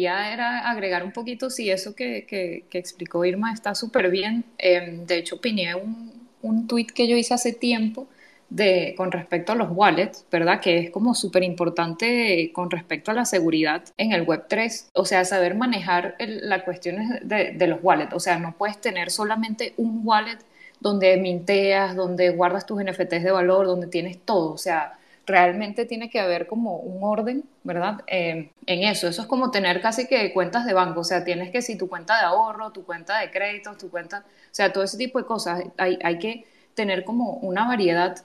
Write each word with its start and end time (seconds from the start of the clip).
Quería 0.00 0.32
era 0.32 0.70
agregar 0.70 1.04
un 1.04 1.12
poquito, 1.12 1.50
si 1.50 1.70
eso 1.70 1.94
que, 1.94 2.26
que, 2.26 2.78
explicó 2.78 3.24
Irma 3.24 3.52
está 3.52 3.74
súper 3.74 4.10
bien. 4.10 4.44
Em, 4.58 5.04
de 5.06 5.18
hecho, 5.18 5.36
opiné 5.36 5.74
un, 5.74 6.12
un 6.42 6.66
tweet 6.66 6.86
que 6.94 7.06
yo 7.06 7.16
hice 7.16 7.34
hace 7.34 7.52
tiempo 7.52 8.06
de, 8.48 8.94
con 8.96 9.12
respecto 9.12 9.52
a 9.52 9.54
los 9.54 9.68
wallets, 9.70 10.24
¿verdad? 10.30 10.60
Que 10.60 10.78
es 10.78 10.90
como 10.90 11.14
súper 11.14 11.42
importante 11.42 12.50
con 12.52 12.70
respecto 12.70 13.10
a 13.10 13.14
la 13.14 13.24
seguridad 13.24 13.84
en 13.98 14.12
el 14.12 14.26
Web3. 14.26 14.90
O 14.94 15.04
sea, 15.04 15.24
saber 15.24 15.54
manejar 15.54 16.16
las 16.18 16.62
cuestiones 16.62 17.20
de, 17.22 17.52
de 17.52 17.66
los 17.66 17.80
wallets. 17.82 18.14
O 18.14 18.20
sea, 18.20 18.38
no 18.38 18.54
puedes 18.56 18.80
tener 18.80 19.10
solamente 19.10 19.74
un 19.76 20.00
wallet 20.04 20.38
donde 20.80 21.16
minteas, 21.18 21.94
donde 21.94 22.30
guardas 22.30 22.64
tus 22.64 22.82
NFTs 22.82 23.22
de 23.22 23.30
valor, 23.30 23.66
donde 23.66 23.86
tienes 23.86 24.18
todo. 24.24 24.52
O 24.52 24.58
sea, 24.58 24.98
realmente 25.30 25.86
tiene 25.86 26.10
que 26.10 26.20
haber 26.20 26.46
como 26.46 26.76
un 26.76 27.02
orden, 27.02 27.44
¿verdad? 27.64 28.02
Eh, 28.06 28.50
en 28.66 28.82
eso. 28.84 29.08
Eso 29.08 29.22
es 29.22 29.28
como 29.28 29.50
tener 29.50 29.80
casi 29.80 30.06
que 30.06 30.32
cuentas 30.32 30.66
de 30.66 30.74
banco. 30.74 31.00
O 31.00 31.04
sea, 31.04 31.24
tienes 31.24 31.50
que 31.50 31.62
si 31.62 31.76
tu 31.76 31.88
cuenta 31.88 32.16
de 32.18 32.24
ahorro, 32.24 32.70
tu 32.72 32.84
cuenta 32.84 33.18
de 33.20 33.30
crédito, 33.30 33.76
tu 33.76 33.90
cuenta, 33.90 34.24
o 34.26 34.54
sea, 34.54 34.72
todo 34.72 34.84
ese 34.84 34.98
tipo 34.98 35.18
de 35.18 35.26
cosas. 35.26 35.62
Hay, 35.78 35.98
hay 36.02 36.18
que 36.18 36.44
tener 36.74 37.04
como 37.04 37.34
una 37.34 37.66
variedad 37.66 38.22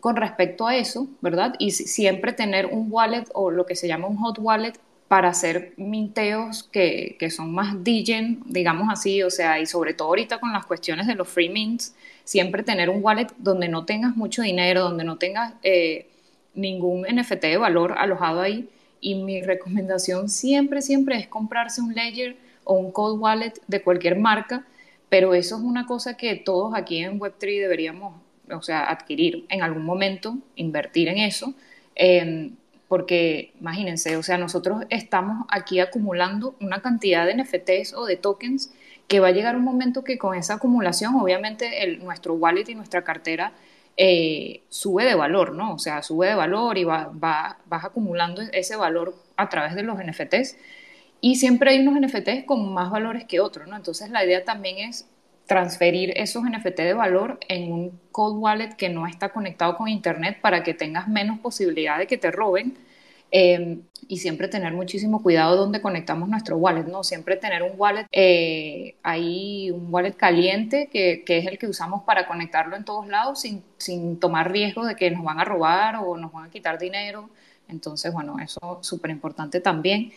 con 0.00 0.16
respecto 0.16 0.66
a 0.66 0.76
eso, 0.76 1.08
¿verdad? 1.20 1.54
Y 1.58 1.72
siempre 1.72 2.32
tener 2.32 2.66
un 2.66 2.86
wallet 2.90 3.24
o 3.34 3.50
lo 3.50 3.66
que 3.66 3.74
se 3.74 3.88
llama 3.88 4.06
un 4.06 4.16
hot 4.16 4.38
wallet 4.38 4.74
para 5.08 5.30
hacer 5.30 5.72
minteos 5.78 6.62
que, 6.62 7.16
que 7.18 7.30
son 7.30 7.52
más 7.52 7.82
digen, 7.82 8.42
digamos 8.44 8.88
así, 8.90 9.22
o 9.22 9.30
sea, 9.30 9.58
y 9.58 9.66
sobre 9.66 9.94
todo 9.94 10.08
ahorita 10.08 10.38
con 10.38 10.52
las 10.52 10.66
cuestiones 10.66 11.06
de 11.06 11.14
los 11.14 11.28
free 11.28 11.48
mints, 11.48 11.94
siempre 12.24 12.62
tener 12.62 12.90
un 12.90 13.02
wallet 13.02 13.28
donde 13.38 13.68
no 13.68 13.86
tengas 13.86 14.16
mucho 14.16 14.42
dinero, 14.42 14.82
donde 14.82 15.04
no 15.04 15.16
tengas 15.16 15.54
eh, 15.62 16.08
ningún 16.58 17.02
NFT 17.02 17.42
de 17.42 17.56
valor 17.56 17.94
alojado 17.96 18.40
ahí. 18.40 18.68
Y 19.00 19.14
mi 19.14 19.40
recomendación 19.42 20.28
siempre, 20.28 20.82
siempre 20.82 21.16
es 21.16 21.28
comprarse 21.28 21.80
un 21.80 21.94
Ledger 21.94 22.36
o 22.64 22.74
un 22.74 22.90
Cold 22.92 23.20
Wallet 23.20 23.54
de 23.66 23.82
cualquier 23.82 24.18
marca, 24.18 24.66
pero 25.08 25.34
eso 25.34 25.56
es 25.56 25.62
una 25.62 25.86
cosa 25.86 26.16
que 26.16 26.34
todos 26.36 26.74
aquí 26.74 26.98
en 26.98 27.18
Web3 27.18 27.60
deberíamos, 27.60 28.14
o 28.50 28.62
sea, 28.62 28.90
adquirir 28.90 29.46
en 29.48 29.62
algún 29.62 29.84
momento, 29.84 30.36
invertir 30.56 31.08
en 31.08 31.18
eso, 31.18 31.54
em, 31.94 32.56
porque 32.88 33.52
imagínense, 33.60 34.16
o 34.16 34.22
sea, 34.22 34.36
nosotros 34.36 34.84
estamos 34.90 35.46
aquí 35.48 35.78
acumulando 35.80 36.56
una 36.60 36.82
cantidad 36.82 37.26
de 37.26 37.34
NFTs 37.34 37.94
o 37.94 38.04
de 38.04 38.16
tokens 38.16 38.72
que 39.06 39.20
va 39.20 39.28
a 39.28 39.32
llegar 39.32 39.56
un 39.56 39.64
momento 39.64 40.04
que 40.04 40.18
con 40.18 40.34
esa 40.34 40.54
acumulación, 40.54 41.14
obviamente, 41.14 41.84
el, 41.84 42.04
nuestro 42.04 42.34
wallet 42.34 42.68
y 42.68 42.74
nuestra 42.74 43.04
cartera 43.04 43.52
eh, 43.98 44.62
sube 44.68 45.04
de 45.04 45.16
valor, 45.16 45.54
¿no? 45.54 45.74
O 45.74 45.78
sea, 45.78 46.02
sube 46.02 46.28
de 46.28 46.34
valor 46.34 46.78
y 46.78 46.84
va, 46.84 47.10
va, 47.12 47.58
vas 47.66 47.84
acumulando 47.84 48.42
ese 48.52 48.76
valor 48.76 49.14
a 49.36 49.48
través 49.48 49.74
de 49.74 49.82
los 49.82 49.98
NFTs. 49.98 50.56
Y 51.20 51.36
siempre 51.36 51.72
hay 51.72 51.80
unos 51.80 52.00
NFTs 52.00 52.44
con 52.46 52.72
más 52.72 52.90
valores 52.90 53.24
que 53.24 53.40
otros, 53.40 53.66
¿no? 53.66 53.76
Entonces 53.76 54.10
la 54.10 54.24
idea 54.24 54.44
también 54.44 54.88
es 54.88 55.08
transferir 55.46 56.12
esos 56.16 56.44
NFT 56.44 56.76
de 56.76 56.94
valor 56.94 57.40
en 57.48 57.72
un 57.72 58.00
cold 58.12 58.36
wallet 58.38 58.76
que 58.76 58.88
no 58.88 59.06
está 59.06 59.30
conectado 59.30 59.76
con 59.76 59.88
Internet 59.88 60.38
para 60.40 60.62
que 60.62 60.74
tengas 60.74 61.08
menos 61.08 61.40
posibilidad 61.40 61.98
de 61.98 62.06
que 62.06 62.18
te 62.18 62.30
roben 62.30 62.78
Em, 63.30 63.82
y 64.10 64.18
siempre 64.18 64.48
tener 64.48 64.72
muchísimo 64.72 65.22
cuidado 65.22 65.56
donde 65.56 65.82
conectamos 65.82 66.30
nuestro 66.30 66.56
wallet, 66.56 66.84
¿no? 66.84 67.04
Siempre 67.04 67.36
tener 67.36 67.62
un 67.62 67.72
wallet, 67.76 68.06
eh, 68.10 68.94
ahí 69.02 69.70
un 69.70 69.92
wallet 69.92 70.14
caliente 70.14 70.88
que, 70.90 71.24
que, 71.26 71.38
es 71.38 71.46
el 71.46 71.58
que 71.58 71.66
usamos 71.66 72.04
para 72.04 72.26
conectarlo 72.26 72.74
en 72.76 72.84
todos 72.86 73.06
lados 73.06 73.40
sin, 73.42 73.62
sin 73.76 74.18
tomar 74.18 74.50
riesgo 74.50 74.86
de 74.86 74.96
que 74.96 75.10
nos 75.10 75.24
van 75.24 75.40
a 75.40 75.44
robar 75.44 75.96
o 75.96 76.16
nos 76.16 76.32
van 76.32 76.46
a 76.46 76.50
quitar 76.50 76.78
dinero. 76.78 77.28
Entonces, 77.68 78.10
bueno, 78.12 78.36
eso 78.42 78.78
es 78.80 78.86
súper 78.86 79.10
importante 79.10 79.60
también. 79.60 80.10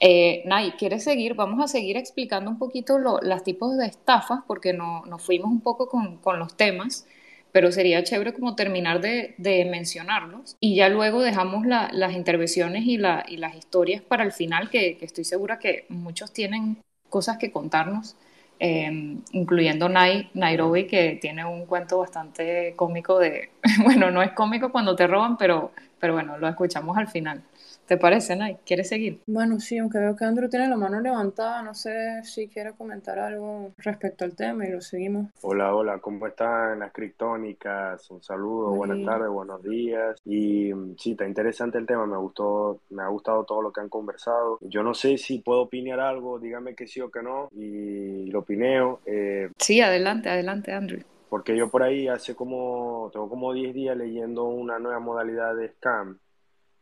Eh, 0.00 0.42
Nay, 0.46 0.72
¿quieres 0.78 1.04
seguir? 1.04 1.34
Vamos 1.34 1.62
a 1.62 1.68
seguir 1.68 1.98
explicando 1.98 2.50
un 2.50 2.58
poquito 2.58 2.98
los 2.98 3.44
tipos 3.44 3.76
de 3.76 3.86
estafas 3.86 4.40
porque 4.46 4.72
no, 4.72 5.04
nos 5.04 5.22
fuimos 5.22 5.50
un 5.50 5.60
poco 5.60 5.88
con, 5.88 6.16
con 6.16 6.38
los 6.38 6.56
temas 6.56 7.06
pero 7.54 7.70
sería 7.70 8.02
chévere 8.02 8.32
como 8.32 8.56
terminar 8.56 9.00
de, 9.00 9.36
mencionarlos 9.70 10.56
y 10.58 10.74
ya 10.74 10.88
luego 10.88 11.22
dejamos 11.22 11.64
las 11.64 12.12
intervenciones 12.12 12.84
y, 12.84 12.96
las 12.98 13.54
historias 13.56 14.02
para 14.02 14.24
el 14.24 14.32
final, 14.32 14.68
que, 14.70 14.98
estoy 15.00 15.22
segura 15.22 15.60
que 15.60 15.86
muchos 15.88 16.32
tienen 16.32 16.78
cosas 17.08 17.38
que 17.38 17.52
contarnos, 17.52 18.16
em, 18.58 19.20
incluyendo 19.30 19.88
Nairobi, 19.88 20.88
que 20.88 21.16
tiene 21.22 21.44
un 21.44 21.64
cuento 21.66 21.98
bastante 21.98 22.72
cómico 22.74 23.20
de, 23.20 23.50
bueno, 23.84 24.10
no 24.10 24.20
es 24.20 24.32
cómico 24.32 24.72
cuando 24.72 24.96
te 24.96 25.06
roban, 25.06 25.36
pero, 25.38 25.70
pero 26.00 26.14
bueno, 26.14 26.36
lo 26.36 26.48
escuchamos 26.48 26.98
al 26.98 27.06
final. 27.06 27.40
¿Te 27.86 27.98
parece, 27.98 28.34
Nay? 28.34 28.56
¿Quieres 28.64 28.88
seguir? 28.88 29.20
Bueno, 29.26 29.60
sí, 29.60 29.76
aunque 29.76 29.98
veo 29.98 30.16
que 30.16 30.24
Andrew 30.24 30.48
tiene 30.48 30.68
la 30.68 30.76
mano 30.76 31.00
levantada, 31.00 31.62
no 31.62 31.74
sé 31.74 32.22
si 32.22 32.48
quiere 32.48 32.72
comentar 32.72 33.18
algo 33.18 33.72
respecto 33.76 34.24
al 34.24 34.34
tema 34.34 34.66
y 34.66 34.72
lo 34.72 34.80
seguimos. 34.80 35.26
Hola, 35.42 35.74
hola, 35.74 35.98
¿cómo 35.98 36.26
están 36.26 36.78
las 36.78 36.92
criptónicas? 36.92 38.10
Un 38.10 38.22
saludo, 38.22 38.70
buenas 38.70 39.04
tardes, 39.04 39.28
buenos 39.28 39.62
días. 39.62 40.18
Y 40.24 40.72
mm, 40.72 40.96
sí, 40.96 41.10
está 41.10 41.26
interesante 41.26 41.76
el 41.76 41.84
tema, 41.84 42.06
me 42.06 42.16
gustó, 42.16 42.80
me 42.88 43.02
ha 43.02 43.08
gustado 43.08 43.44
todo 43.44 43.60
lo 43.60 43.70
que 43.70 43.82
han 43.82 43.90
conversado. 43.90 44.58
Yo 44.62 44.82
no 44.82 44.94
sé 44.94 45.18
si 45.18 45.40
puedo 45.40 45.60
opinar 45.62 46.00
algo, 46.00 46.38
dígame 46.38 46.74
que 46.74 46.86
sí 46.86 47.02
o 47.02 47.10
que 47.10 47.22
no, 47.22 47.50
y 47.52 48.30
lo 48.30 48.38
opineo. 48.38 49.00
Eh, 49.04 49.50
sí, 49.58 49.82
adelante, 49.82 50.30
adelante, 50.30 50.72
Andrew 50.72 51.02
porque 51.34 51.56
yo 51.56 51.68
por 51.68 51.82
ahí 51.82 52.06
hace 52.06 52.36
como, 52.36 53.10
tengo 53.12 53.28
como 53.28 53.52
10 53.52 53.74
días 53.74 53.96
leyendo 53.96 54.44
una 54.44 54.78
nueva 54.78 55.00
modalidad 55.00 55.56
de 55.56 55.68
scam 55.68 56.20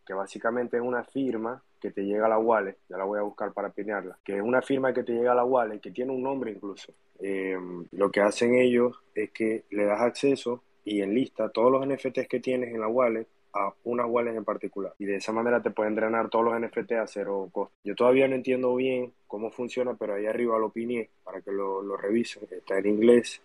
que 0.04 0.14
básicamente 0.14 0.76
es 0.76 0.82
una 0.82 1.04
firma 1.04 1.62
que 1.80 1.90
te 1.90 2.04
llega 2.04 2.26
a 2.26 2.28
la 2.28 2.38
wallet, 2.38 2.78
ya 2.88 2.96
la 2.96 3.04
voy 3.04 3.18
a 3.18 3.22
buscar 3.22 3.52
para 3.52 3.70
pinearla, 3.70 4.18
que 4.24 4.36
es 4.36 4.42
una 4.42 4.62
firma 4.62 4.92
que 4.92 5.02
te 5.02 5.12
llega 5.12 5.32
a 5.32 5.36
la 5.36 5.44
wallet, 5.44 5.80
que 5.80 5.90
tiene 5.90 6.12
un 6.12 6.22
nombre 6.22 6.52
incluso. 6.52 6.92
Eh, 7.18 7.58
lo 7.90 8.10
que 8.10 8.20
hacen 8.20 8.54
ellos 8.54 9.02
es 9.14 9.30
que 9.30 9.64
le 9.70 9.84
das 9.84 10.00
acceso 10.00 10.62
y 10.84 11.00
enlista 11.00 11.48
todos 11.50 11.70
los 11.72 11.86
NFTs 11.86 12.28
que 12.28 12.40
tienes 12.40 12.72
en 12.72 12.80
la 12.80 12.88
wallet 12.88 13.26
a 13.54 13.72
una 13.84 14.06
wallet 14.06 14.34
en 14.34 14.44
particular. 14.44 14.94
Y 14.98 15.04
de 15.04 15.16
esa 15.16 15.32
manera 15.32 15.62
te 15.62 15.70
pueden 15.70 15.94
drenar 15.94 16.30
todos 16.30 16.44
los 16.44 16.60
NFTs 16.60 16.92
a 16.92 17.06
cero 17.06 17.48
costo. 17.52 17.74
Yo 17.84 17.94
todavía 17.94 18.26
no 18.28 18.34
entiendo 18.34 18.74
bien 18.74 19.12
cómo 19.26 19.50
funciona, 19.50 19.94
pero 19.94 20.14
ahí 20.14 20.26
arriba 20.26 20.58
lo 20.58 20.66
opiné 20.66 21.10
para 21.22 21.40
que 21.42 21.52
lo, 21.52 21.82
lo 21.82 21.96
revisen. 21.96 22.44
Está 22.50 22.78
en 22.78 22.86
inglés 22.86 23.42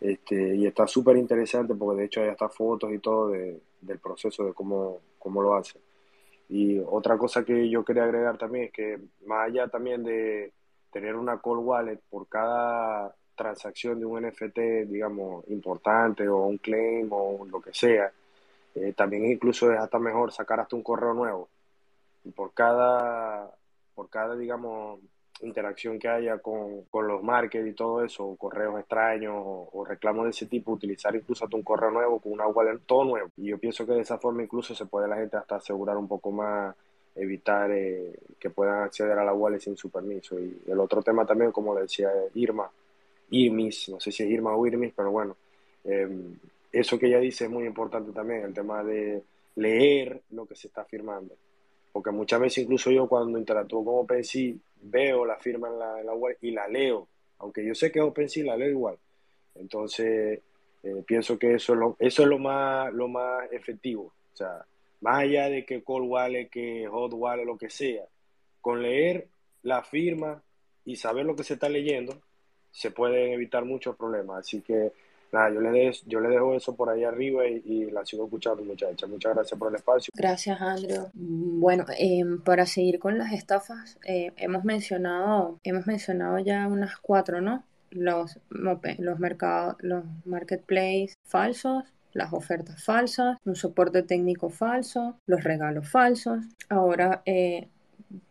este, 0.00 0.56
y 0.56 0.66
está 0.66 0.86
súper 0.86 1.16
interesante 1.16 1.74
porque 1.74 2.00
de 2.00 2.06
hecho 2.06 2.22
hay 2.22 2.28
hasta 2.28 2.48
fotos 2.48 2.92
y 2.92 2.98
todo 2.98 3.28
de, 3.28 3.60
del 3.80 3.98
proceso 3.98 4.44
de 4.44 4.54
cómo, 4.54 5.00
cómo 5.18 5.42
lo 5.42 5.54
hace. 5.54 5.78
Y 6.48 6.78
otra 6.78 7.16
cosa 7.16 7.44
que 7.44 7.68
yo 7.68 7.84
quería 7.84 8.04
agregar 8.04 8.38
también 8.38 8.66
es 8.66 8.72
que 8.72 8.98
más 9.26 9.48
allá 9.48 9.68
también 9.68 10.02
de 10.02 10.52
tener 10.90 11.14
una 11.14 11.40
call 11.40 11.58
wallet 11.58 12.00
por 12.10 12.26
cada 12.28 13.14
transacción 13.36 14.00
de 14.00 14.06
un 14.06 14.26
NFT, 14.26 14.88
digamos, 14.88 15.44
importante 15.48 16.28
o 16.28 16.46
un 16.46 16.58
claim 16.58 17.08
o 17.12 17.46
lo 17.46 17.60
que 17.60 17.72
sea, 17.72 18.12
eh, 18.74 18.92
también 18.94 19.26
incluso 19.26 19.72
es 19.72 19.78
hasta 19.78 19.98
mejor 19.98 20.32
sacar 20.32 20.60
hasta 20.60 20.76
un 20.76 20.82
correo 20.82 21.14
nuevo. 21.14 21.48
Y 22.24 22.30
por 22.30 22.52
cada, 22.52 23.50
por 23.94 24.10
cada, 24.10 24.36
digamos, 24.36 25.00
interacción 25.42 25.98
que 25.98 26.08
haya 26.08 26.38
con, 26.38 26.82
con 26.90 27.06
los 27.06 27.22
markets 27.22 27.66
y 27.66 27.72
todo 27.72 28.04
eso, 28.04 28.36
correos 28.36 28.78
extraños 28.78 29.34
o, 29.36 29.84
reclamos 29.84 30.24
de 30.24 30.30
ese 30.30 30.46
tipo, 30.46 30.72
utilizar 30.72 31.14
incluso 31.14 31.44
hasta 31.44 31.56
un 31.56 31.62
correo 31.62 31.90
nuevo 31.90 32.20
con 32.20 32.32
una 32.32 32.46
wallet 32.46 32.80
todo 32.86 33.04
nuevo. 33.04 33.28
Y 33.36 33.46
yo 33.48 33.58
pienso 33.58 33.86
que 33.86 33.92
de 33.92 34.00
esa 34.00 34.18
forma 34.18 34.42
incluso 34.42 34.74
se 34.74 34.86
puede 34.86 35.08
la 35.08 35.16
gente 35.16 35.36
hasta 35.36 35.56
asegurar 35.56 35.96
un 35.96 36.08
poco 36.08 36.30
más, 36.30 36.74
evitar 37.14 37.70
eh, 37.72 38.18
que 38.38 38.50
puedan 38.50 38.82
acceder 38.82 39.18
a 39.18 39.24
la 39.24 39.32
wallet 39.32 39.60
sin 39.60 39.76
su 39.76 39.90
permiso. 39.90 40.38
Y 40.38 40.62
el 40.66 40.78
otro 40.80 41.02
tema 41.02 41.26
también, 41.26 41.52
como 41.52 41.74
le 41.74 41.82
decía 41.82 42.10
Irma, 42.34 42.70
Irmis, 43.30 43.88
no 43.88 44.00
sé 44.00 44.12
si 44.12 44.22
es 44.22 44.30
Irma 44.30 44.54
o 44.54 44.66
Irmis, 44.66 44.92
pero 44.94 45.10
bueno, 45.10 45.36
em, 45.84 46.36
eso 46.72 46.98
que 46.98 47.06
ella 47.06 47.18
dice 47.18 47.44
es 47.44 47.50
muy 47.50 47.64
importante 47.64 48.12
también, 48.12 48.42
el 48.44 48.54
tema 48.54 48.82
de 48.82 49.22
leer 49.56 50.22
lo 50.30 50.46
que 50.46 50.54
se 50.54 50.68
está 50.68 50.84
firmando 50.84 51.34
porque 51.92 52.10
muchas 52.10 52.40
veces 52.40 52.64
incluso 52.64 52.90
yo 52.90 53.08
cuando 53.08 53.38
interactúo 53.38 53.84
con 53.84 54.04
OpenSea 54.04 54.54
veo 54.82 55.24
la 55.24 55.36
firma 55.36 55.68
en 55.68 56.06
la, 56.06 56.14
web 56.14 56.36
y 56.40 56.50
la 56.50 56.68
leo, 56.68 57.08
aunque 57.38 57.64
yo 57.64 57.74
sé 57.74 57.90
que 57.90 57.98
es 57.98 58.04
OpenSea, 58.04 58.44
la 58.44 58.56
leo 58.56 58.70
igual. 58.70 58.98
Entonces, 59.54 60.40
eh, 60.82 61.02
pienso 61.06 61.38
que 61.38 61.54
eso 61.54 61.74
es, 61.74 61.78
lo, 61.78 61.96
eso 61.98 62.22
es 62.22 62.28
lo, 62.28 62.38
más, 62.38 62.92
lo 62.92 63.08
más 63.08 63.50
efectivo. 63.52 64.12
O 64.32 64.36
sea, 64.36 64.64
más 65.00 65.20
allá 65.20 65.48
de 65.48 65.64
que 65.64 65.82
Cold 65.82 66.08
Wallet, 66.08 66.48
que 66.48 66.86
Hot 66.88 67.12
Wallet, 67.14 67.44
lo 67.44 67.58
que 67.58 67.70
sea, 67.70 68.04
con 68.60 68.82
leer 68.82 69.28
la 69.62 69.82
firma 69.82 70.42
y 70.84 70.96
saber 70.96 71.26
lo 71.26 71.36
que 71.36 71.44
se 71.44 71.54
está 71.54 71.68
leyendo, 71.68 72.20
se 72.70 72.90
pueden 72.90 73.32
evitar 73.32 73.64
muchos 73.64 73.96
problemas. 73.96 74.40
Así 74.40 74.62
que 74.62 74.92
nada, 75.32 75.50
yo 76.06 76.20
le, 76.20 76.28
dejo 76.28 76.54
eso 76.54 76.74
por 76.74 76.90
ahí 76.90 77.04
arriba 77.04 77.46
y, 77.46 77.90
la 77.90 78.04
sigo 78.04 78.24
escuchando, 78.24 78.62
muchacha. 78.64 79.06
Muchas 79.06 79.34
gracias 79.34 79.58
por 79.58 79.68
el 79.68 79.76
espacio. 79.76 80.10
Gracias, 80.14 80.60
Andrew. 80.60 81.08
Bueno, 81.14 81.84
em, 81.96 82.40
para 82.42 82.66
seguir 82.66 82.98
con 82.98 83.18
las 83.18 83.32
estafas, 83.32 83.98
eh, 84.04 84.32
hemos 84.36 84.64
mencionado, 84.64 85.58
hemos 85.64 85.86
mencionado 85.86 86.38
ya 86.38 86.66
unas 86.66 86.96
cuatro, 86.98 87.40
¿no? 87.40 87.64
Los, 87.90 88.38
los 88.50 89.18
mercados, 89.18 89.76
los 89.80 90.04
marketplaces 90.24 91.14
falsos, 91.24 91.84
las 92.12 92.32
ofertas 92.32 92.82
falsas, 92.82 93.38
un 93.44 93.56
soporte 93.56 94.02
técnico 94.02 94.50
falso, 94.50 95.16
los 95.26 95.42
regalos 95.44 95.88
falsos. 95.88 96.44
Ahora 96.68 97.22
eh, 97.24 97.68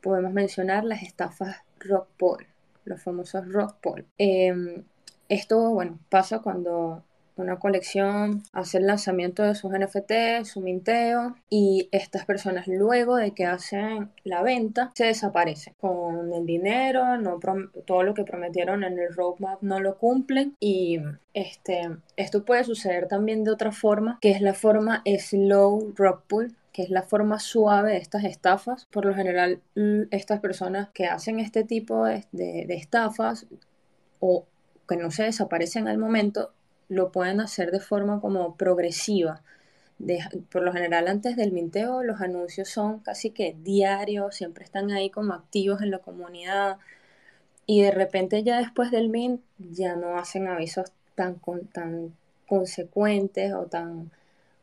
podemos 0.01 0.33
mencionar 0.33 0.83
las 0.83 1.03
estafas 1.03 1.57
rock 1.79 2.07
poll, 2.17 2.47
los 2.85 3.01
famosos 3.01 3.47
rock 3.51 3.75
poll. 3.81 4.05
Em, 4.17 4.83
esto, 5.29 5.71
bueno, 5.71 5.99
pasa 6.09 6.39
cuando 6.39 7.03
una 7.39 7.57
colección 7.57 8.43
hace 8.53 8.77
el 8.77 8.87
lanzamiento 8.87 9.43
de 9.43 9.55
sus 9.55 9.71
NFT, 9.71 10.43
su 10.43 10.61
minteo, 10.61 11.35
y 11.49 11.89
estas 11.91 12.25
personas 12.25 12.67
luego 12.67 13.15
de 13.15 13.31
que 13.31 13.45
hacen 13.45 14.11
la 14.23 14.43
venta 14.43 14.91
se 14.93 15.05
desaparecen 15.05 15.73
con 15.79 16.33
el 16.33 16.45
dinero, 16.45 17.17
no 17.17 17.39
todo 17.85 18.03
lo 18.03 18.13
que 18.13 18.23
prometieron 18.23 18.83
en 18.83 18.99
el 18.99 19.13
roadmap 19.13 19.61
no 19.61 19.79
lo 19.79 19.97
cumplen 19.97 20.55
y 20.59 20.99
este, 21.33 21.89
esto 22.17 22.43
puede 22.43 22.63
suceder 22.63 23.07
también 23.07 23.43
de 23.43 23.51
otra 23.51 23.71
forma, 23.71 24.19
que 24.21 24.31
es 24.31 24.41
la 24.41 24.53
forma 24.53 25.03
slow 25.19 25.93
rock 25.95 26.23
pull, 26.27 26.55
que 26.73 26.83
es 26.83 26.89
la 26.89 27.03
forma 27.03 27.39
suave 27.39 27.93
de 27.93 27.97
estas 27.97 28.23
estafas. 28.23 28.85
Por 28.91 29.05
lo 29.05 29.13
general, 29.13 29.61
estas 30.11 30.39
personas 30.39 30.89
que 30.93 31.07
hacen 31.07 31.39
este 31.39 31.63
tipo 31.63 32.05
de, 32.05 32.25
de 32.31 32.75
estafas 32.75 33.47
o 34.19 34.45
que 34.89 34.97
no 34.97 35.11
se 35.11 35.23
desaparecen 35.23 35.87
al 35.87 35.99
momento, 35.99 36.51
lo 36.89 37.11
pueden 37.11 37.39
hacer 37.39 37.71
de 37.71 37.79
forma 37.79 38.19
como 38.19 38.55
progresiva. 38.57 39.41
por 40.51 40.63
lo 40.63 40.73
general 40.73 41.07
antes 41.07 41.35
del 41.35 41.51
minteo 41.51 42.03
los 42.03 42.21
anuncios 42.21 42.69
son 42.69 42.99
casi 42.99 43.31
que 43.31 43.55
diarios, 43.63 44.35
siempre 44.35 44.63
están 44.63 44.91
ahí 44.91 45.09
como 45.09 45.33
activos 45.33 45.81
en 45.81 45.91
la 45.91 45.99
comunidad 45.99 46.77
y 47.65 47.81
de 47.83 47.91
repente 47.91 48.43
ya 48.43 48.59
después 48.59 48.91
del 48.91 49.09
mint 49.09 49.41
ya 49.59 49.95
no 49.95 50.17
hacen 50.17 50.47
avisos 50.47 50.91
tan, 51.15 51.39
tan 51.73 52.15
consecuentes 52.47 53.53
o 53.53 53.65
tan, 53.65 54.11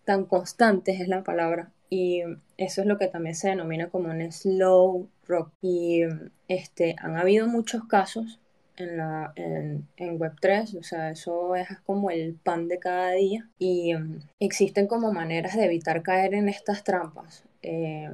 tan 0.04 0.24
constantes 0.24 1.00
es 1.00 1.08
la 1.08 1.22
palabra 1.22 1.70
y 1.90 2.22
eso 2.56 2.80
es 2.80 2.86
lo 2.86 2.98
que 2.98 3.08
también 3.08 3.36
se 3.36 3.48
denomina 3.48 3.88
como 3.90 4.10
un 4.10 4.32
slow 4.32 5.08
rock 5.28 5.52
y 5.62 6.02
este 6.48 6.96
han 6.98 7.16
habido 7.16 7.46
muchos 7.46 7.84
casos 7.84 8.40
en, 8.76 8.96
la, 8.96 9.32
en, 9.36 9.86
en 9.96 10.18
Web3, 10.18 10.78
o 10.78 10.82
sea, 10.82 11.10
eso 11.10 11.54
es 11.54 11.68
como 11.84 12.10
el 12.10 12.34
pan 12.34 12.68
de 12.68 12.78
cada 12.78 13.12
día 13.12 13.48
y 13.58 13.94
mm, 13.94 14.20
existen 14.40 14.86
como 14.86 15.12
maneras 15.12 15.56
de 15.56 15.64
evitar 15.64 16.02
caer 16.02 16.34
en 16.34 16.48
estas 16.48 16.84
trampas. 16.84 17.44
Eh, 17.62 18.10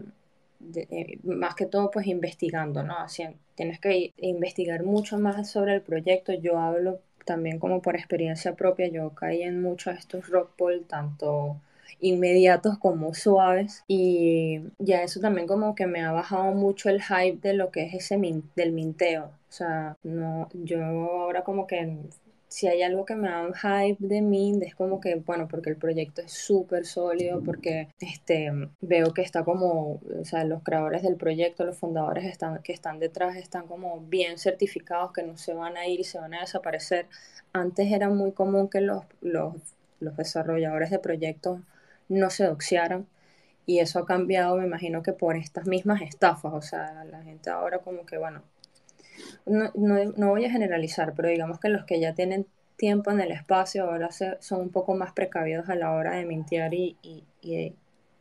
eh, 0.74 1.18
más 1.24 1.54
que 1.54 1.66
todo 1.66 1.90
pues 1.90 2.06
investigando, 2.06 2.82
¿no? 2.82 2.98
Así, 2.98 3.24
tienes 3.54 3.80
que 3.80 4.12
investigar 4.16 4.84
mucho 4.84 5.18
más 5.18 5.50
sobre 5.50 5.74
el 5.74 5.82
proyecto. 5.82 6.32
Yo 6.32 6.58
hablo 6.58 7.00
también 7.24 7.58
como 7.58 7.82
por 7.82 7.96
experiencia 7.96 8.54
propia, 8.54 8.88
yo 8.88 9.10
caí 9.10 9.42
en 9.42 9.62
muchos 9.62 9.94
de 9.94 10.00
estos 10.00 10.28
rock 10.28 10.54
pool, 10.56 10.84
tanto 10.88 11.60
inmediatos 12.00 12.78
como 12.78 13.14
suaves 13.14 13.84
y 13.88 14.60
ya 14.78 15.02
eso 15.02 15.20
también 15.20 15.46
como 15.46 15.74
que 15.74 15.86
me 15.86 16.02
ha 16.02 16.12
bajado 16.12 16.52
mucho 16.52 16.88
el 16.88 17.02
hype 17.02 17.46
de 17.46 17.54
lo 17.54 17.70
que 17.70 17.84
es 17.84 17.94
ese 17.94 18.18
del 18.56 18.72
minteo. 18.72 19.24
O 19.24 19.54
sea, 19.54 19.96
no, 20.02 20.48
yo 20.52 20.82
ahora 20.82 21.44
como 21.44 21.66
que 21.66 21.98
si 22.52 22.68
hay 22.68 22.82
algo 22.82 23.06
que 23.06 23.16
me 23.16 23.30
da 23.30 23.46
un 23.46 23.54
hype 23.54 23.96
de 23.98 24.20
Mint 24.20 24.62
es 24.62 24.74
como 24.74 25.00
que, 25.00 25.14
bueno, 25.14 25.48
porque 25.48 25.70
el 25.70 25.76
proyecto 25.76 26.20
es 26.20 26.32
súper 26.32 26.84
sólido, 26.84 27.42
porque 27.42 27.88
este, 27.98 28.52
veo 28.82 29.14
que 29.14 29.22
está 29.22 29.42
como, 29.42 30.00
o 30.20 30.24
sea, 30.24 30.44
los 30.44 30.62
creadores 30.62 31.02
del 31.02 31.16
proyecto, 31.16 31.64
los 31.64 31.78
fundadores 31.78 32.26
están, 32.26 32.62
que 32.62 32.74
están 32.74 32.98
detrás 32.98 33.36
están 33.36 33.66
como 33.66 34.00
bien 34.00 34.38
certificados, 34.38 35.12
que 35.12 35.22
no 35.22 35.38
se 35.38 35.54
van 35.54 35.78
a 35.78 35.86
ir 35.86 36.04
se 36.04 36.18
van 36.18 36.34
a 36.34 36.40
desaparecer. 36.40 37.06
Antes 37.54 37.90
era 37.90 38.10
muy 38.10 38.32
común 38.32 38.68
que 38.68 38.82
los, 38.82 39.04
los, 39.22 39.54
los 40.00 40.16
desarrolladores 40.16 40.90
de 40.90 40.98
proyectos 40.98 41.60
no 42.08 42.30
se 42.30 42.44
doxiaran. 42.44 43.06
Y 43.64 43.78
eso 43.78 44.00
ha 44.00 44.06
cambiado, 44.06 44.56
me 44.56 44.66
imagino 44.66 45.02
que 45.02 45.12
por 45.12 45.36
estas 45.36 45.66
mismas 45.66 46.02
estafas. 46.02 46.52
O 46.52 46.62
sea, 46.62 47.04
la 47.04 47.22
gente 47.22 47.50
ahora 47.50 47.78
como 47.78 48.04
que, 48.04 48.18
bueno, 48.18 48.42
no, 49.46 49.70
no, 49.74 50.28
voy 50.30 50.44
a 50.44 50.50
generalizar, 50.50 51.14
pero 51.14 51.28
digamos 51.28 51.60
que 51.60 51.68
los 51.68 51.84
que 51.84 52.00
ya 52.00 52.14
tienen 52.14 52.46
tiempo 52.76 53.10
en 53.10 53.20
el 53.20 53.30
espacio 53.30 53.84
ahora 53.84 54.10
son 54.40 54.60
un 54.60 54.70
poco 54.70 54.94
más 54.94 55.12
precavidos 55.12 55.68
a 55.68 55.76
la 55.76 55.92
hora 55.92 56.16
de 56.16 56.24
mintear 56.24 56.74
y, 56.74 56.96
y, 57.02 57.24
de, 57.42 57.74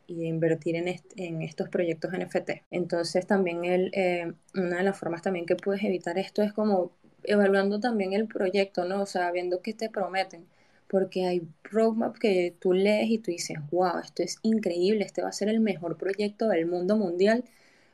invertir 0.08 0.76
en, 0.76 0.88
en, 1.16 1.42
estos 1.42 1.70
proyectos 1.70 2.12
NFT. 2.12 2.64
Entonces 2.70 3.26
también 3.26 3.66
el, 3.66 3.92
eh, 3.94 4.34
una 4.54 4.78
de 4.78 4.84
las 4.84 4.98
formas 4.98 5.22
también 5.22 5.46
que 5.46 5.56
puedes 5.56 5.84
evitar 5.84 6.18
esto 6.18 6.44
es 6.44 6.54
como 6.54 6.92
evaluando 7.24 7.80
también 7.80 8.14
el 8.14 8.28
proyecto, 8.28 8.84
¿no? 8.86 9.02
O 9.02 9.06
sea, 9.06 9.32
viendo 9.32 9.62
qué 9.62 9.74
te 9.74 9.90
prometen 9.90 10.46
porque 10.92 11.26
hay 11.26 11.48
roadmap 11.64 12.18
que 12.18 12.54
tú 12.60 12.74
lees 12.74 13.10
y 13.10 13.18
tú 13.18 13.32
dices, 13.32 13.58
wow, 13.72 14.00
esto 14.04 14.24
es 14.24 14.40
increíble, 14.42 15.06
este 15.06 15.22
va 15.22 15.30
a 15.30 15.32
ser 15.32 15.48
el 15.48 15.62
mejor 15.62 15.96
proyecto 15.98 16.50
del 16.50 16.66
mundo 16.66 16.98
mundial, 16.98 17.46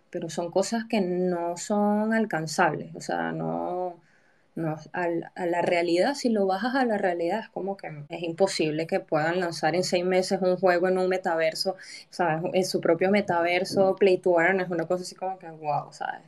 pero 0.09 0.31
son 0.31 0.49
cosas 0.49 0.85
que 0.89 0.99
no 0.99 1.57
son 1.57 2.11
alcanzables, 2.11 2.95
o 2.95 3.01
sea, 3.01 3.31
no, 3.33 4.01
no 4.55 4.77
a, 4.93 5.07
la 5.45 5.61
realidad, 5.61 6.15
si 6.15 6.29
lo 6.29 6.47
bajas 6.47 6.73
a 6.73 6.85
la 6.85 6.97
realidad, 6.97 7.41
es 7.41 7.49
como 7.49 7.77
que 7.77 7.87
es 8.09 8.23
imposible 8.23 8.87
que 8.87 8.99
puedan 8.99 9.39
lanzar 9.41 9.75
en 9.75 9.83
seis 9.83 10.03
meses 10.03 10.41
un 10.41 10.57
juego 10.57 10.87
en 10.87 10.97
un 10.97 11.07
metaverso, 11.07 11.75
¿sabes? 12.09 12.49
En 12.53 12.65
su 12.65 12.81
propio 12.81 13.11
metaverso, 13.11 13.95
Play 13.95 14.17
to 14.17 14.41
Earn, 14.41 14.59
es 14.61 14.69
una 14.71 14.87
cosa 14.87 15.03
así 15.03 15.13
como 15.13 15.37
que, 15.37 15.47
wow, 15.51 15.93
¿sabes? 15.93 16.21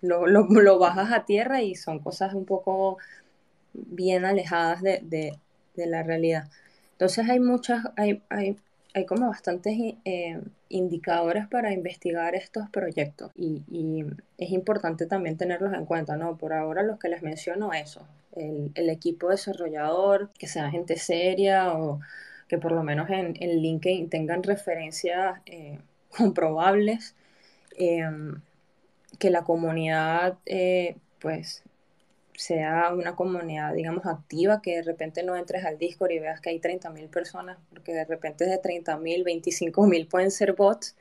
Lo, 0.00 0.26
lo, 0.26 0.42
lo 0.48 0.78
bajas 0.80 1.12
a 1.12 1.24
tierra 1.24 1.62
y 1.62 1.76
son 1.76 2.00
cosas 2.00 2.34
un 2.34 2.46
poco 2.46 2.98
bien 3.72 4.24
alejadas 4.24 4.82
de, 4.82 5.00
de 5.02 5.38
la 5.76 6.02
realidad. 6.02 6.48
Entonces 6.92 7.28
hay 7.28 7.40
muchas, 7.40 7.84
hay, 7.96 8.22
hay, 8.28 8.56
hay 8.94 9.06
como 9.06 9.28
bastantes 9.28 9.74
eh, 10.04 10.40
indicadores 10.68 11.46
para 11.48 11.72
investigar 11.72 12.34
estos 12.34 12.68
proyectos 12.70 13.30
y, 13.36 14.04
es 14.36 14.50
importante 14.50 15.06
también 15.06 15.36
tenerlos 15.36 15.72
en 15.74 15.86
cuenta, 15.86 16.16
¿no? 16.16 16.36
Por 16.36 16.52
ahora 16.52 16.82
los 16.82 16.98
que 16.98 17.08
les 17.08 17.22
menciono 17.22 17.72
eso, 17.72 18.06
el, 18.34 18.72
el 18.74 18.90
equipo 18.90 19.28
desarrollador, 19.30 20.30
que 20.38 20.48
sea 20.48 20.70
gente 20.70 20.96
seria 20.96 21.72
o 21.72 22.00
que 22.48 22.58
por 22.58 22.72
lo 22.72 22.82
menos 22.82 23.08
en, 23.10 23.34
en 23.40 23.60
LinkedIn 23.60 24.10
tengan 24.10 24.42
referencias 24.42 25.40
eh, 25.46 25.78
comprobables, 26.16 27.14
em, 27.76 28.40
que 29.18 29.30
la 29.30 29.44
comunidad 29.44 30.38
eh, 30.46 30.96
pues 31.20 31.62
sea 32.36 32.92
una 32.94 33.16
comunidad, 33.16 33.74
digamos, 33.74 34.06
activa, 34.06 34.60
que 34.62 34.76
de 34.76 34.82
repente 34.82 35.22
no 35.22 35.36
entres 35.36 35.64
al 35.64 35.78
Discord 35.78 36.12
y 36.12 36.18
veas 36.18 36.40
que 36.40 36.50
hay 36.50 36.60
30.000 36.60 37.08
personas, 37.08 37.58
porque 37.70 37.92
de 37.94 38.04
repente 38.04 38.44
de 38.46 38.60
30.000, 38.60 39.24
25.000 39.24 40.08
pueden 40.08 40.30
ser 40.30 40.54
bots 40.54 40.96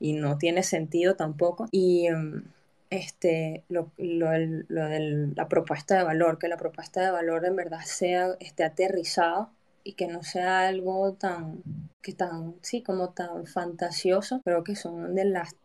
y 0.00 0.12
no 0.14 0.38
tiene 0.38 0.62
sentido 0.62 1.16
tampoco. 1.16 1.68
Y 1.70 2.08
mm, 2.10 2.42
este, 2.90 3.64
lo, 3.68 3.92
lo, 3.98 4.30
lo 4.36 4.84
de 4.88 5.32
la 5.36 5.48
propuesta 5.48 5.96
de 5.98 6.04
valor, 6.04 6.38
que 6.38 6.48
la 6.48 6.56
propuesta 6.56 7.02
de 7.04 7.10
valor 7.10 7.44
en 7.44 7.56
verdad 7.56 7.80
sea, 7.84 8.36
esté 8.40 8.64
aterrizada 8.64 9.50
y 9.84 9.94
que 9.94 10.06
no 10.08 10.22
sea 10.22 10.68
algo 10.68 11.14
tan, 11.14 11.62
que 12.02 12.12
tan, 12.12 12.54
sí, 12.62 12.82
como 12.82 13.10
tan 13.10 13.46
fantasioso, 13.46 14.40
creo 14.44 14.64
que 14.64 14.76
son 14.76 15.14
de 15.14 15.24
las 15.24 15.56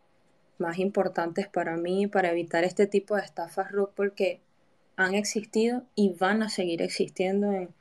más 0.58 0.78
importantes 0.78 1.48
para 1.48 1.76
mí, 1.76 2.06
para 2.06 2.30
evitar 2.30 2.64
este 2.64 2.86
tipo 2.86 3.16
de 3.16 3.22
estafas 3.22 3.72
rock, 3.72 3.92
porque 3.94 4.40
han 4.96 5.14
existido 5.14 5.84
y 5.94 6.10
van 6.10 6.42
a 6.42 6.48
seguir 6.48 6.82
existiendo 6.82 7.52
en, 7.52 7.74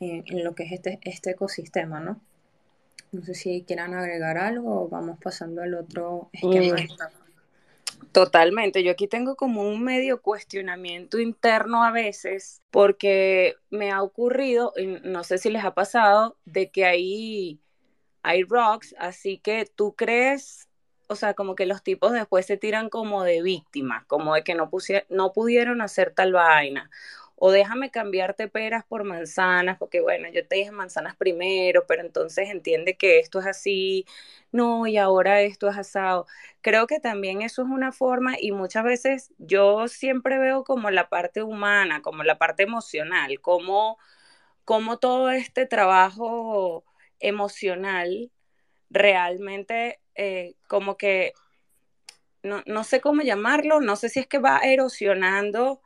en, 0.00 0.44
lo 0.44 0.54
que 0.54 0.64
es 0.64 0.72
este, 0.72 0.98
este 1.02 1.30
ecosistema, 1.30 2.00
¿no? 2.00 2.20
No 3.12 3.22
sé 3.22 3.34
si 3.34 3.64
quieran 3.66 3.94
agregar 3.94 4.36
algo 4.38 4.82
o 4.82 4.88
vamos 4.88 5.18
pasando 5.22 5.62
al 5.62 5.74
otro 5.74 6.28
esquema. 6.32 6.76
Totalmente, 8.12 8.82
yo 8.82 8.92
aquí 8.92 9.08
tengo 9.08 9.36
como 9.36 9.68
un 9.68 9.82
medio 9.82 10.22
cuestionamiento 10.22 11.18
interno 11.18 11.84
a 11.84 11.90
veces 11.90 12.62
porque 12.70 13.56
me 13.70 13.90
ha 13.90 14.02
ocurrido, 14.02 14.72
y 14.76 14.86
no 14.86 15.24
sé 15.24 15.38
si 15.38 15.50
les 15.50 15.64
ha 15.64 15.74
pasado, 15.74 16.36
de 16.44 16.70
que 16.70 16.84
hay, 16.84 17.60
hay 18.22 18.44
rocks, 18.44 18.94
así 18.98 19.38
que 19.38 19.66
tú 19.66 19.94
crees 19.94 20.67
o 21.08 21.16
sea, 21.16 21.34
como 21.34 21.54
que 21.54 21.66
los 21.66 21.82
tipos 21.82 22.12
después 22.12 22.46
se 22.46 22.56
tiran 22.56 22.88
como 22.90 23.24
de 23.24 23.42
víctimas, 23.42 24.04
como 24.06 24.34
de 24.34 24.44
que 24.44 24.54
no, 24.54 24.70
no 25.08 25.32
pudieron 25.32 25.80
hacer 25.80 26.12
tal 26.14 26.32
vaina, 26.32 26.90
o 27.36 27.50
déjame 27.52 27.90
cambiarte 27.90 28.48
peras 28.48 28.84
por 28.84 29.04
manzanas, 29.04 29.78
porque 29.78 30.00
bueno, 30.00 30.28
yo 30.30 30.46
te 30.46 30.56
dije 30.56 30.70
manzanas 30.72 31.16
primero, 31.16 31.86
pero 31.86 32.02
entonces 32.02 32.50
entiende 32.50 32.96
que 32.96 33.20
esto 33.20 33.40
es 33.40 33.46
así, 33.46 34.06
no, 34.52 34.86
y 34.86 34.96
ahora 34.98 35.42
esto 35.42 35.68
es 35.68 35.78
asado. 35.78 36.26
Creo 36.62 36.86
que 36.86 37.00
también 37.00 37.42
eso 37.42 37.62
es 37.62 37.68
una 37.68 37.92
forma 37.92 38.34
y 38.40 38.52
muchas 38.52 38.84
veces 38.84 39.32
yo 39.38 39.88
siempre 39.88 40.38
veo 40.38 40.64
como 40.64 40.90
la 40.90 41.08
parte 41.08 41.42
humana, 41.42 42.02
como 42.02 42.24
la 42.24 42.38
parte 42.38 42.64
emocional, 42.64 43.40
como, 43.40 43.98
como 44.64 44.98
todo 44.98 45.30
este 45.30 45.66
trabajo 45.66 46.84
emocional 47.20 48.30
realmente 48.90 50.00
eh, 50.18 50.56
como 50.66 50.96
que 50.96 51.32
no, 52.42 52.62
no, 52.66 52.84
sé 52.84 53.00
cómo 53.00 53.22
llamarlo, 53.22 53.80
no 53.80 53.96
sé 53.96 54.08
si 54.08 54.20
es 54.20 54.26
que 54.26 54.38
va 54.38 54.58
erosionando 54.58 55.80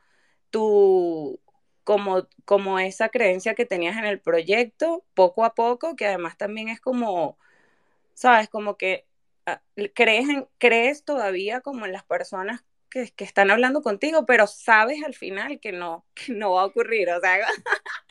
tu, 0.51 1.41
como, 1.85 2.29
como 2.45 2.79
esa 2.79 3.11
creencia 3.11 3.55
que 3.55 3.67
tenías 3.67 3.97
en 3.99 4.07
el 4.07 4.21
proyecto, 4.21 5.05
poco 5.15 5.45
a 5.45 5.55
poco, 5.55 5.97
que 5.97 6.07
además 6.07 6.37
también 6.39 6.69
es 6.69 6.81
como, 6.81 7.39
sabes, 8.15 8.49
como 8.49 8.77
que 8.77 9.07
ah, 9.47 9.63
crees, 9.95 10.29
en, 10.29 10.49
crees 10.59 11.05
todavía 11.05 11.61
como 11.61 11.87
en 11.87 11.93
las 11.93 12.05
personas 12.05 12.65
que, 12.91 13.11
que, 13.13 13.25
están 13.25 13.51
hablando 13.51 13.83
contigo, 13.83 14.27
pero 14.27 14.47
sabes 14.47 15.03
al 15.05 15.15
final 15.15 15.61
que 15.61 15.73
no, 15.73 16.07
que 16.15 16.33
no 16.33 16.53
va 16.53 16.63
a 16.63 16.67
ocurrir, 16.67 17.11
o 17.11 17.21
sea, 17.21 17.39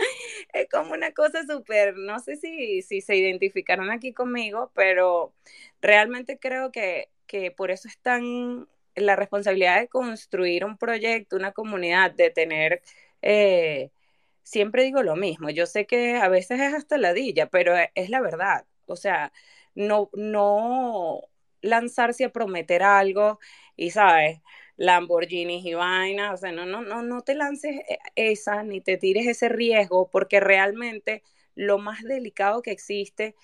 es 0.53 0.69
como 0.69 0.93
una 0.93 1.11
cosa 1.13 1.43
súper, 1.45 1.95
no 1.97 2.19
sé 2.19 2.35
si, 2.37 2.81
si 2.81 3.01
se 3.01 3.15
identificaron 3.15 3.89
aquí 3.91 4.13
conmigo, 4.13 4.71
pero 4.75 5.33
realmente 5.81 6.37
creo 6.39 6.71
que, 6.71 7.09
que 7.27 7.51
por 7.51 7.71
eso 7.71 7.87
es 7.87 7.97
tan 7.99 8.67
la 8.95 9.15
responsabilidad 9.15 9.79
de 9.79 9.87
construir 9.87 10.65
un 10.65 10.77
proyecto, 10.77 11.35
una 11.37 11.53
comunidad, 11.53 12.11
de 12.11 12.29
tener 12.29 12.81
eh, 13.21 13.91
siempre 14.43 14.83
digo 14.83 15.03
lo 15.03 15.15
mismo. 15.15 15.49
Yo 15.49 15.65
sé 15.65 15.85
que 15.85 16.17
a 16.17 16.27
veces 16.29 16.59
es 16.59 16.73
hasta 16.73 16.97
ladilla, 16.97 17.47
pero 17.49 17.77
e, 17.77 17.91
es 17.95 18.09
la 18.09 18.21
verdad. 18.21 18.65
O 18.85 18.95
sea, 18.95 19.31
no, 19.75 20.09
no 20.13 21.21
lanzarse 21.61 22.25
a 22.25 22.31
prometer 22.33 22.83
algo 22.83 23.39
y, 23.75 23.91
¿sabes? 23.91 24.41
Lamborghinis 24.81 25.65
y 25.65 25.73
vainas, 25.75 26.33
o 26.33 26.37
sea, 26.37 26.51
no, 26.51 26.65
no, 26.65 26.81
no, 26.81 27.03
no 27.03 27.21
te 27.21 27.35
lances 27.35 27.81
e, 27.87 27.99
esa 28.15 28.63
ni 28.63 28.81
te 28.81 28.97
tires 28.97 29.27
ese 29.27 29.49
riesgo 29.49 30.09
porque 30.09 30.39
realmente 30.39 31.23
lo 31.55 31.77
más 31.77 32.03
delicado 32.03 32.61
que 32.61 32.71
existe 32.71 33.35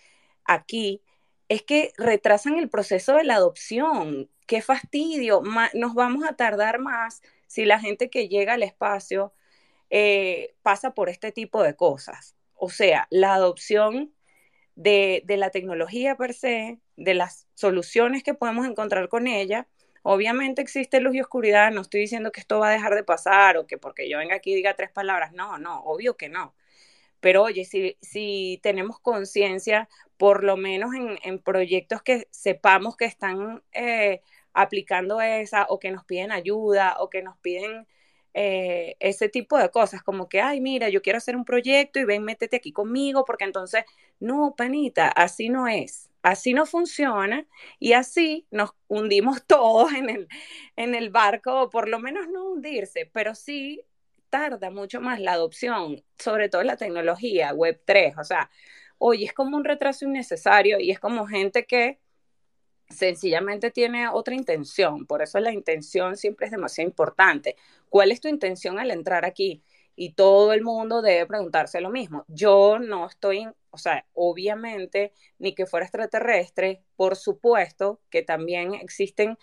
aquí 0.46 1.02
es 1.50 1.62
que 1.64 1.94
retrasan 1.98 2.58
el 2.58 2.70
proceso 2.70 3.16
de 3.16 3.24
la 3.24 3.36
adopción. 3.36 4.30
Qué 4.48 4.62
fastidio, 4.62 5.42
nos 5.74 5.94
vamos 5.94 6.24
a 6.26 6.36
tardar 6.36 6.80
más 6.80 7.22
si 7.48 7.66
la 7.66 7.80
gente 7.80 8.10
que 8.10 8.30
llega 8.30 8.54
al 8.54 8.64
espacio 8.64 9.34
eh, 9.90 10.56
pasa 10.64 10.94
por 10.94 11.10
este 11.10 11.32
tipo 11.32 11.64
de 11.64 11.76
cosas. 11.76 12.36
O 12.56 12.70
sea, 12.70 13.08
la 13.12 13.34
adopción 13.36 14.14
de, 14.76 15.24
la 15.28 15.50
tecnología 15.52 16.16
per 16.16 16.34
se, 16.34 16.80
de 16.96 17.14
las 17.14 17.48
soluciones 17.56 18.24
que 18.24 18.34
podemos 18.34 18.66
encontrar 18.68 19.10
con 19.10 19.28
ella. 19.28 19.68
Obviamente 20.10 20.62
existe 20.62 21.02
luz 21.02 21.16
y 21.16 21.20
oscuridad, 21.20 21.70
no 21.70 21.82
estoy 21.82 22.00
diciendo 22.00 22.32
que 22.32 22.40
esto 22.40 22.60
va 22.60 22.70
a 22.70 22.72
dejar 22.72 22.96
de 22.96 23.04
pasar 23.04 23.58
o 23.58 23.68
que 23.68 23.78
porque 23.78 24.08
yo 24.10 24.20
venga 24.20 24.36
aquí 24.36 24.54
y 24.54 24.56
diga 24.56 24.74
tres 24.74 24.90
palabras, 24.90 25.34
no, 25.34 25.58
no, 25.58 25.82
obvio 25.82 26.16
que 26.16 26.30
no. 26.30 26.56
Pero 27.20 27.44
oye, 27.44 27.66
si, 27.66 27.98
si 28.02 28.58
tenemos 28.64 29.02
conciencia, 29.02 29.90
por 30.16 30.46
lo 30.46 30.56
menos 30.56 30.92
en, 31.24 31.40
proyectos 31.40 32.02
que 32.04 32.30
sepamos 32.32 32.96
que 32.96 33.04
están 33.04 33.64
eh, 33.74 34.22
aplicando 34.54 35.20
esa 35.20 35.66
o 35.68 35.78
que 35.78 35.92
nos 35.92 36.06
piden 36.06 36.32
ayuda 36.32 36.96
o 37.00 37.10
que 37.10 37.22
nos 37.22 37.38
piden 37.40 37.86
eh, 38.34 38.96
ese 39.02 39.28
tipo 39.28 39.58
de 39.58 39.72
cosas, 39.72 40.04
como 40.04 40.30
que, 40.30 40.40
ay, 40.40 40.62
mira, 40.62 40.88
yo 40.88 41.02
quiero 41.02 41.18
hacer 41.18 41.36
un 41.36 41.44
proyecto 41.44 42.00
y 42.00 42.06
ven, 42.06 42.24
métete 42.24 42.56
aquí 42.56 42.72
conmigo, 42.72 43.26
porque 43.26 43.44
entonces, 43.44 43.84
no, 44.22 44.56
panita, 44.56 45.10
así 45.10 45.50
no 45.50 45.68
es, 45.68 46.10
así 46.22 46.54
no 46.54 46.66
funciona 46.66 47.48
y 47.80 47.94
así 47.94 48.48
nos 48.52 48.72
hundimos 48.88 49.44
todos 49.48 49.94
en 49.94 50.10
el, 50.10 50.28
en 50.76 50.96
el 50.96 51.10
barco, 51.10 51.64
o 51.64 51.70
por 51.70 51.90
lo 51.90 52.00
menos 52.00 52.28
no 52.30 52.46
hundirse, 52.46 53.10
pero 53.14 53.36
sí 53.36 53.84
tarda 54.30 54.70
mucho 54.72 55.02
más 55.02 55.20
la 55.20 55.34
adopción, 55.34 56.04
sobre 56.18 56.50
todo 56.50 56.64
la 56.64 56.78
tecnología, 56.78 57.54
Web 57.54 57.82
3, 57.86 58.18
o 58.18 58.24
sea, 58.24 58.50
oye, 58.98 59.26
es 59.26 59.34
como 59.34 59.58
un 59.58 59.64
retraso 59.64 60.06
innecesario 60.06 60.80
y 60.80 60.92
es 60.92 61.00
como 61.00 61.28
gente 61.28 61.66
que 61.66 62.00
sencillamente 62.90 63.72
tiene 63.72 64.08
otra 64.10 64.36
intención. 64.36 65.06
Por 65.06 65.22
eso 65.22 65.40
la 65.40 65.52
intención 65.52 66.16
siempre 66.18 66.46
es 66.46 66.52
demasiado 66.52 66.88
importante. 66.90 67.56
¿Cuál 67.90 68.12
es 68.12 68.22
tu 68.22 68.28
intención 68.28 68.80
al 68.80 68.92
entrar 68.92 69.26
aquí? 69.26 69.64
Y 69.98 70.14
todo 70.14 70.54
el 70.54 70.62
mundo 70.64 71.02
debe 71.02 71.26
preguntarse 71.26 71.82
lo 71.82 71.90
mismo. 71.90 72.24
Yo 72.30 72.80
no 72.80 73.06
estoy, 73.08 73.50
o 73.72 73.78
sea, 73.78 74.06
obviamente, 74.14 75.12
ni 75.40 75.54
que 75.56 75.66
fuera 75.66 75.86
extraterrestre, 75.86 76.84
por 76.96 77.18
supuesto 77.18 78.00
que 78.10 78.24
también 78.24 78.76
existen 78.76 79.38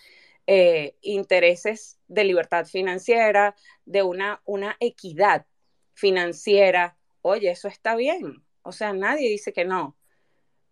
eh, 0.46 0.96
intereses 1.02 1.98
de 2.08 2.24
libertad 2.24 2.64
financiera, 2.66 3.54
de 3.84 4.02
una, 4.02 4.40
una 4.46 4.76
equidad 4.80 5.46
financiera. 5.92 6.96
Oye, 7.20 7.50
eso 7.50 7.68
está 7.68 7.96
bien. 7.96 8.44
O 8.62 8.72
sea, 8.72 8.94
nadie 8.94 9.28
dice 9.28 9.52
que 9.52 9.66
no 9.66 9.96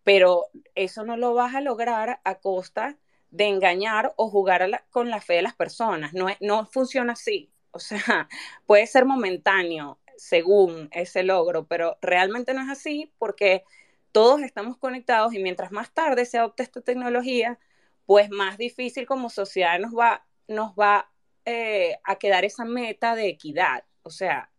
pero 0.04 0.46
eso 0.74 1.04
no 1.04 1.16
lo 1.16 1.34
vas 1.34 1.54
a 1.54 1.60
lograr 1.60 2.20
a 2.24 2.34
costa 2.36 2.98
de 3.30 3.46
engañar 3.46 4.12
o 4.16 4.28
jugar 4.30 4.84
con 4.90 5.10
la 5.10 5.20
fe 5.20 5.34
de 5.34 5.42
las 5.42 5.54
personas. 5.54 6.12
No, 6.12 6.26
no 6.40 6.66
funciona 6.66 7.14
así. 7.14 7.51
O 7.72 7.78
sea, 7.78 7.98
puede 8.66 8.86
ser 8.86 9.04
momentáneo 9.04 9.98
según 10.16 10.88
ese 10.92 11.22
logro, 11.22 11.66
pero 11.66 11.98
realmente 12.00 12.54
no 12.54 12.62
es 12.62 12.68
así 12.68 13.12
porque 13.18 13.64
todos 14.12 14.42
estamos 14.42 14.76
conectados 14.76 15.34
y 15.34 15.38
mientras 15.38 15.72
más 15.72 15.92
tarde 15.92 16.26
se 16.26 16.38
adopte 16.38 16.62
esta 16.62 16.80
tecnología, 16.80 17.58
pues 18.06 18.30
más 18.30 18.58
difícil 18.58 19.06
como 19.06 19.30
sociedad 19.30 19.78
nos 19.78 19.92
va, 19.92 20.24
nos 20.48 20.72
va 20.74 21.10
eh, 21.44 21.96
a 22.04 22.16
quedar 22.16 22.44
esa 22.44 22.64
meta 22.64 23.16
de 23.16 23.28
equidad. 23.28 23.84
O 24.02 24.10
sea, 24.10 24.50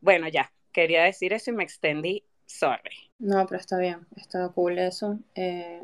bueno, 0.00 0.28
ya, 0.28 0.52
quería 0.72 1.02
decir 1.02 1.32
eso 1.32 1.50
y 1.50 1.54
me 1.54 1.64
extendí 1.64 2.24
sorry. 2.46 3.10
No, 3.18 3.46
pero 3.46 3.60
está 3.60 3.78
bien, 3.78 4.06
está 4.16 4.48
cool 4.48 4.78
eso. 4.78 5.18
Eh, 5.34 5.82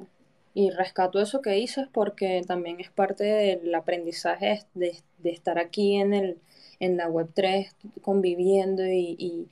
y 0.54 0.70
rescato 0.70 1.20
eso 1.20 1.42
que 1.42 1.50
dices 1.50 1.88
porque 1.92 2.42
también 2.46 2.80
es 2.80 2.90
parte 2.90 3.24
del 3.24 3.74
aprendizaje 3.74 4.62
de, 4.74 4.96
estar 5.24 5.58
aquí 5.58 5.96
en, 5.96 6.14
el, 6.14 6.38
en 6.78 6.96
la 6.96 7.08
Web3 7.08 7.70
conviviendo 8.02 8.84
y, 8.86 9.48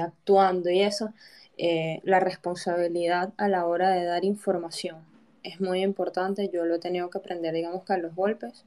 actuando 0.00 0.70
y 0.70 0.82
eso. 0.82 1.12
Eh, 1.60 2.00
la 2.04 2.20
responsabilidad 2.20 3.32
a 3.36 3.48
la 3.48 3.66
hora 3.66 3.90
de 3.90 4.04
dar 4.04 4.24
información 4.24 4.98
es 5.42 5.60
muy 5.60 5.82
importante. 5.82 6.48
Yo 6.52 6.64
lo 6.64 6.76
he 6.76 6.78
tenido 6.78 7.10
que 7.10 7.18
aprender, 7.18 7.52
digamos 7.52 7.84
que 7.84 7.94
a 7.94 7.98
los 7.98 8.14
golpes. 8.14 8.64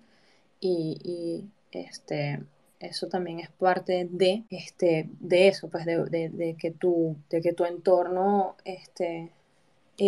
Y, 0.60 0.98
y 1.04 1.46
este, 1.72 2.42
eso 2.82 3.08
también 3.08 3.40
es 3.40 3.50
parte 3.50 4.08
de, 4.10 4.44
este, 4.50 5.10
de 5.20 5.48
eso, 5.48 5.70
pues 5.70 5.86
de, 5.86 6.56
que 6.60 6.72
tu, 6.72 7.16
de 7.30 7.42
que 7.42 7.54
tu 7.54 7.66
entorno 7.66 8.56
este, 8.66 9.32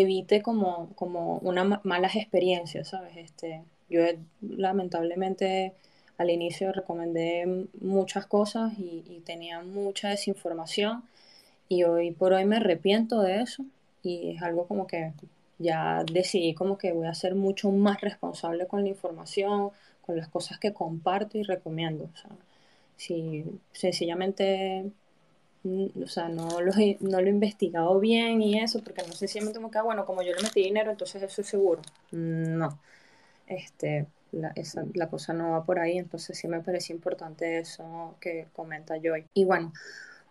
evite 0.01 0.41
como, 0.41 0.89
como 0.95 1.38
unas 1.39 1.85
malas 1.85 2.15
experiencias, 2.15 2.89
¿sabes? 2.89 3.15
Este, 3.15 3.62
yo 3.89 4.01
lamentablemente 4.41 5.73
al 6.17 6.31
inicio 6.31 6.71
recomendé 6.71 7.67
muchas 7.79 8.25
cosas 8.25 8.73
y, 8.77 9.21
tenía 9.25 9.62
mucha 9.62 10.09
desinformación 10.09 11.03
y 11.69 11.83
hoy 11.83 12.12
por 12.12 12.33
hoy 12.33 12.45
me 12.45 12.57
arrepiento 12.57 13.21
de 13.21 13.41
eso 13.41 13.63
y 14.01 14.35
es 14.35 14.41
algo 14.41 14.67
como 14.67 14.85
que 14.85 15.13
ya 15.59 16.03
decidí 16.12 16.53
como 16.53 16.77
que 16.77 16.91
voy 16.91 17.07
a 17.07 17.13
ser 17.13 17.35
mucho 17.35 17.71
más 17.71 18.01
responsable 18.01 18.67
con 18.67 18.83
la 18.83 18.89
información, 18.89 19.69
con 20.01 20.17
las 20.17 20.27
cosas 20.27 20.59
que 20.59 20.73
comparto 20.73 21.38
y 21.38 21.43
recomiendo. 21.43 22.05
O 22.05 22.35
si 22.97 23.45
sencillamente 23.71 24.91
o 25.65 26.08
sea, 26.08 26.29
no 26.29 26.62
lo, 26.62 26.72
he, 26.74 26.98
no 27.01 27.22
lo 27.22 27.27
he 27.27 27.29
investigado 27.29 28.00
bien 28.00 28.41
y 28.41 28.60
eso, 28.60 28.82
porque 28.84 29.03
no 29.08 29.13
sencillamente 29.13 29.60
como 29.60 29.72
que, 29.72 29.77
ah, 29.77 29.84
bueno, 29.84 30.05
como 30.05 30.22
yo 30.22 30.34
le 30.34 30.43
metí 30.43 30.63
dinero, 30.63 30.91
entonces 30.91 31.24
eso 31.24 31.41
es 31.41 31.48
seguro. 31.48 31.82
No, 32.12 32.79
este, 33.48 34.08
la, 34.32 34.51
esa, 34.55 34.86
la 34.93 35.10
cosa 35.10 35.34
no 35.34 35.51
va 35.51 35.65
por 35.65 35.79
ahí, 35.79 35.98
entonces 35.98 36.38
sí 36.38 36.48
me 36.48 36.62
parece 36.62 36.93
importante 36.93 37.60
eso 37.60 38.15
que 38.20 38.48
comenta 38.53 38.96
Joy. 39.01 39.25
Y 39.34 39.46
bueno, 39.46 39.74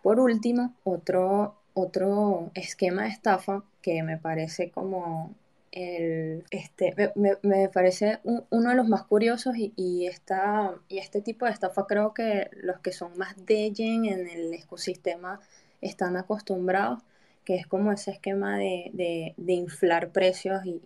por 0.02 0.20
último, 0.20 0.74
otro, 0.84 1.56
otro 1.74 2.50
esquema 2.54 3.04
de 3.04 3.10
estafa 3.10 3.64
que 3.80 4.02
me 4.02 4.18
parece 4.18 4.70
como 4.70 5.34
el, 5.72 6.44
este, 6.50 6.94
me, 7.16 7.38
me 7.42 7.68
parece 7.70 8.20
uno 8.24 8.70
de 8.70 8.76
los 8.76 8.88
más 8.88 9.04
curiosos 9.04 9.56
y, 9.56 9.72
y, 9.74 10.06
esta, 10.06 10.74
y 10.88 10.98
este 10.98 11.22
tipo 11.22 11.46
de 11.46 11.52
estafa 11.52 11.86
creo 11.86 12.12
que 12.12 12.50
los 12.60 12.78
que 12.80 12.92
son 12.92 13.16
más 13.16 13.34
dejen 13.46 14.04
en 14.04 14.28
el 14.28 14.52
ecosistema 14.52 15.40
están 15.80 16.16
acostumbrados, 16.16 17.02
que 17.44 17.56
es 17.56 17.66
como 17.66 17.90
ese 17.90 18.12
esquema 18.12 18.58
de, 18.58 19.34
de, 19.36 19.52
inflar 19.52 20.10
precios 20.10 20.64
y, 20.64 20.80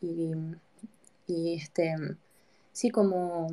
y, 0.00 0.34
y, 1.26 1.54
este, 1.54 1.96
sí, 2.72 2.90
como 2.90 3.48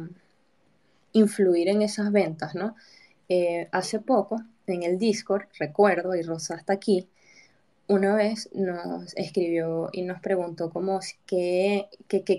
influir 1.14 1.68
en 1.68 1.82
esas 1.82 2.12
ventas, 2.12 2.56
¿no? 2.56 2.76
Eh, 3.28 3.68
hace 3.72 4.00
poco, 4.00 4.42
en 4.68 4.84
el 4.84 5.00
Discord, 5.00 5.48
recuerdo, 5.60 6.16
y 6.16 6.22
Rosa 6.22 6.56
está 6.56 6.74
aquí, 6.74 7.08
una 7.88 8.16
vez 8.16 8.50
nos 8.54 9.16
escribió 9.16 9.90
y 9.94 10.02
nos 10.02 10.20
preguntó 10.20 10.70
cómo 10.70 11.00
qué, 11.26 11.88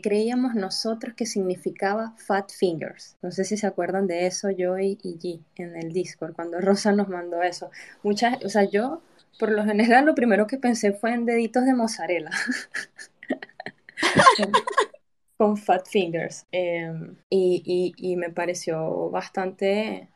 creíamos 0.03 0.55
nosotros 0.55 1.15
que 1.15 1.25
significaba 1.25 2.15
Fat 2.19 2.53
Fingers. 2.53 3.17
No 3.23 3.31
sé 3.31 3.45
si 3.45 3.57
se 3.57 3.67
acuerdan 3.67 4.07
de 4.07 4.27
eso, 4.27 4.51
yo 4.51 4.79
y, 4.79 4.97
G 4.97 5.41
en 5.57 5.77
el 5.77 5.93
Discord, 5.93 6.35
cuando 6.35 6.61
Rosa 6.69 6.93
nos 6.93 7.09
mandó 7.09 7.43
eso. 7.43 7.71
Muchas, 8.03 8.45
o 8.45 8.49
sea, 8.49 8.65
yo 8.65 9.03
por 9.39 9.51
lo 9.51 9.65
general 9.65 10.05
lo 10.05 10.15
primero 10.15 10.47
que 10.47 10.59
pensé 10.59 10.93
fue 10.93 11.15
en 11.15 11.25
deditos 11.25 11.65
de 11.65 11.75
mozzarella. 11.75 12.31
con 15.39 15.57
Fat 15.57 15.89
Fingers. 15.89 16.47
Em, 16.53 17.17
y, 17.31 18.17
me 18.17 18.31
pareció 18.31 19.09
bastante, 19.11 20.09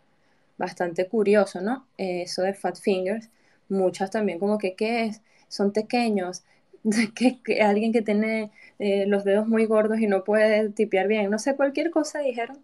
bastante 0.59 1.09
curioso, 1.09 1.61
¿no? 1.62 1.87
eso 1.97 2.43
de 2.43 2.55
Fat 2.55 2.77
Fingers 2.79 3.31
muchas 3.73 4.11
también 4.11 4.38
como 4.38 4.59
que, 4.59 4.75
¿qué? 4.75 5.12
Son 5.49 5.73
pequeños, 5.73 6.45
que, 7.45 7.62
alguien 7.62 7.93
que 7.93 8.02
tiene 8.02 8.50
eh, 8.79 9.07
los 9.07 9.25
dedos 9.25 9.49
muy 9.49 9.67
gordos 9.67 10.00
y 10.00 10.07
no 10.07 10.25
puede 10.25 10.71
tipear 10.71 11.09
bien, 11.09 11.31
no 11.31 11.38
sé, 11.38 11.57
cualquier 11.57 11.91
cosa 11.91 12.21
dijeron. 12.21 12.59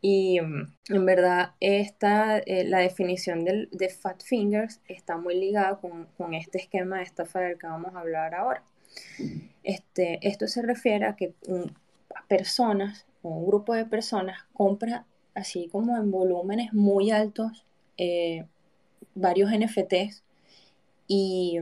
Y 0.00 0.40
mm, 0.40 0.72
en 0.90 1.06
verdad, 1.06 1.52
esta, 1.60 2.38
eh, 2.38 2.64
la 2.64 2.78
definición 2.78 3.44
del, 3.44 3.68
de 3.72 3.88
fat 3.88 4.22
fingers 4.22 4.80
está 4.88 5.16
muy 5.16 5.34
ligada 5.34 5.76
con, 5.80 6.06
con, 6.18 6.34
este 6.34 6.58
esquema 6.58 6.98
de 6.98 7.04
estafa 7.04 7.40
del 7.40 7.58
que 7.58 7.66
vamos 7.66 7.94
a 7.94 8.00
hablar 8.00 8.34
ahora. 8.34 8.62
Este, 9.62 10.18
esto 10.26 10.46
se 10.46 10.62
refiere 10.62 11.06
a 11.06 11.16
que 11.16 11.34
personas, 12.28 13.06
un 13.22 13.46
grupo 13.46 13.74
de 13.74 13.86
personas, 13.86 14.44
compra 14.52 15.06
así 15.34 15.68
como 15.70 15.96
en 15.96 16.10
volúmenes 16.10 16.72
muy 16.72 17.10
altos 17.10 17.64
eh, 17.96 18.44
varios 19.14 19.50
NFTs 19.50 20.22
y 21.06 21.60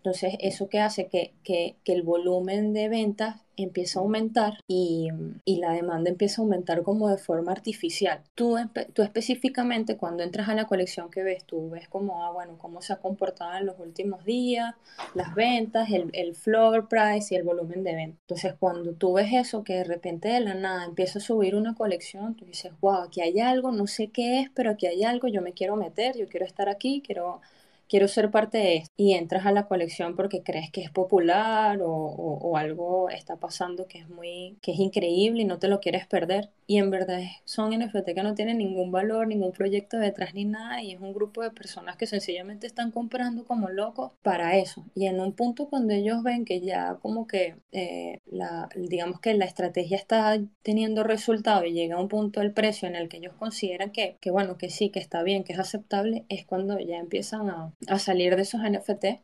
entonces 0.00 0.34
eso 0.40 0.70
que 0.70 0.80
hace 0.80 1.08
que, 1.08 1.34
que, 1.44 1.76
que 1.84 1.92
el 1.92 2.02
volumen 2.02 2.72
de 2.72 2.88
ventas 2.88 3.36
empieza 3.62 3.98
a 3.98 4.02
aumentar 4.02 4.54
y, 4.66 5.08
y, 5.44 5.56
la 5.56 5.72
demanda 5.72 6.08
empieza 6.08 6.40
a 6.40 6.44
aumentar 6.44 6.82
como 6.82 7.10
de 7.10 7.18
forma 7.18 7.52
artificial. 7.52 8.22
Tú, 8.34 8.56
tú 8.94 9.02
específicamente 9.02 9.98
cuando 9.98 10.22
entras 10.22 10.48
a 10.48 10.54
la 10.54 10.66
colección 10.66 11.10
que 11.10 11.22
ves, 11.22 11.44
tú 11.44 11.68
ves 11.68 11.86
como, 11.86 12.24
ah, 12.24 12.32
bueno, 12.32 12.56
cómo 12.56 12.80
se 12.80 12.94
ha 12.94 12.96
comportado 12.96 13.58
en 13.58 13.66
los 13.66 13.78
últimos 13.78 14.24
días, 14.24 14.74
las 15.14 15.34
ventas, 15.34 15.90
el, 15.90 16.08
el 16.14 16.34
floor 16.34 16.88
price 16.88 17.34
y 17.34 17.36
el 17.36 17.42
volumen 17.42 17.84
de 17.84 17.94
venta. 17.94 18.18
Entonces 18.22 18.54
cuando 18.58 18.92
tú 18.94 19.12
ves 19.12 19.30
eso, 19.34 19.64
que 19.64 19.74
de 19.74 19.84
repente 19.84 20.28
de 20.28 20.40
la 20.40 20.54
nada 20.54 20.86
empieza 20.86 21.18
a 21.18 21.22
subir 21.22 21.54
una 21.54 21.74
colección, 21.74 22.36
tú 22.36 22.46
dices, 22.46 22.72
wow, 22.80 23.02
aquí 23.02 23.20
hay 23.20 23.38
algo, 23.40 23.70
no 23.70 23.86
sé 23.86 24.08
qué 24.08 24.40
es, 24.40 24.50
pero 24.54 24.70
aquí 24.70 24.86
hay 24.86 25.04
algo, 25.04 25.28
yo 25.28 25.42
me 25.42 25.52
quiero 25.52 25.76
meter, 25.76 26.16
yo 26.16 26.26
quiero 26.26 26.46
estar 26.46 26.70
aquí, 26.70 27.02
quiero 27.04 27.42
quiero 27.90 28.06
ser 28.06 28.30
parte 28.30 28.58
de 28.58 28.76
esto 28.76 28.94
y 28.96 29.14
entras 29.14 29.44
a 29.44 29.52
la 29.52 29.66
colección 29.66 30.14
porque 30.14 30.42
crees 30.42 30.70
que 30.70 30.80
es 30.80 30.90
popular 30.90 31.80
o, 31.82 32.56
algo 32.56 33.08
está 33.10 33.36
pasando 33.36 33.86
que 33.86 33.98
es 33.98 34.08
muy 34.08 34.58
que 34.60 34.72
es 34.72 34.78
increíble 34.78 35.42
y 35.42 35.44
no 35.44 35.58
te 35.58 35.68
lo 35.68 35.80
quieres 35.80 36.06
perder. 36.06 36.50
Y 36.66 36.78
en 36.78 36.90
verdad 36.90 37.20
son 37.44 37.76
NFT 37.76 38.14
que 38.14 38.22
no 38.22 38.34
tienen 38.34 38.58
ningún 38.58 38.92
valor 38.92 39.26
ningún 39.26 39.52
proyecto 39.52 39.98
detrás 39.98 40.34
ni 40.34 40.44
nada 40.44 40.82
y 40.82 40.92
es 40.92 41.00
un 41.00 41.12
grupo 41.12 41.42
de 41.42 41.50
personas 41.50 41.96
que 41.96 42.06
sencillamente 42.06 42.66
están 42.66 42.92
comprando 42.92 43.44
como 43.44 43.68
locos 43.70 44.12
para 44.22 44.56
eso. 44.56 44.84
Y 44.94 45.06
en 45.06 45.20
un 45.20 45.32
punto 45.32 45.68
cuando 45.68 45.92
ellos 45.92 46.22
ven 46.22 46.44
que 46.44 46.60
ya 46.60 46.96
como 47.02 47.26
que 47.26 47.56
eh, 47.72 48.20
la 48.26 48.68
digamos 48.76 49.20
que 49.20 49.34
la 49.34 49.46
estrategia 49.46 49.96
está 49.96 50.38
teniendo 50.62 51.02
resultado 51.02 51.64
y 51.64 51.72
llega 51.72 51.96
a 51.96 52.00
un 52.00 52.08
punto 52.08 52.40
el 52.40 52.52
precio 52.52 52.86
en 52.86 52.94
el 52.94 53.08
que 53.08 53.16
ellos 53.16 53.34
consideran 53.38 53.90
que, 53.90 54.16
que 54.20 54.30
bueno 54.30 54.56
que 54.58 54.70
sí 54.70 54.90
que 54.90 55.00
está 55.00 55.22
bien 55.22 55.42
que 55.42 55.54
es 55.54 55.58
aceptable 55.58 56.24
es 56.28 56.44
cuando 56.44 56.78
ya 56.78 56.98
empiezan 56.98 57.48
a, 57.48 57.72
a 57.88 57.98
salir 57.98 58.36
de 58.36 58.42
esos 58.42 58.60
NFT 58.62 59.20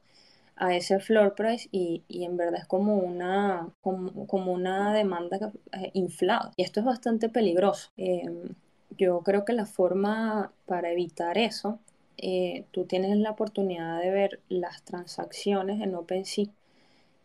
a 0.57 0.75
ese 0.75 0.99
floor 1.01 1.35
price 1.35 1.69
y, 1.71 2.03
en 2.09 2.37
verdad 2.37 2.61
es 2.61 2.67
como 2.67 2.97
una, 2.97 3.69
como, 3.83 4.53
una 4.53 4.95
demanda 4.95 5.53
eh, 5.73 5.91
inflada. 5.93 6.51
Y 6.57 6.63
esto 6.63 6.81
es 6.81 6.87
bastante 6.87 7.29
peligroso. 7.29 7.91
Em, 7.97 8.55
yo 8.97 9.21
creo 9.21 9.45
que 9.45 9.53
la 9.53 9.67
forma 9.67 10.53
para 10.65 10.91
evitar 10.91 11.37
eso, 11.39 11.79
eh, 12.17 12.65
tú 12.71 12.85
tienes 12.87 13.17
la 13.19 13.31
oportunidad 13.31 14.01
de 14.01 14.11
ver 14.11 14.41
las 14.49 14.83
transacciones 14.83 15.83
en 15.83 15.95
OpenSea 15.95 16.47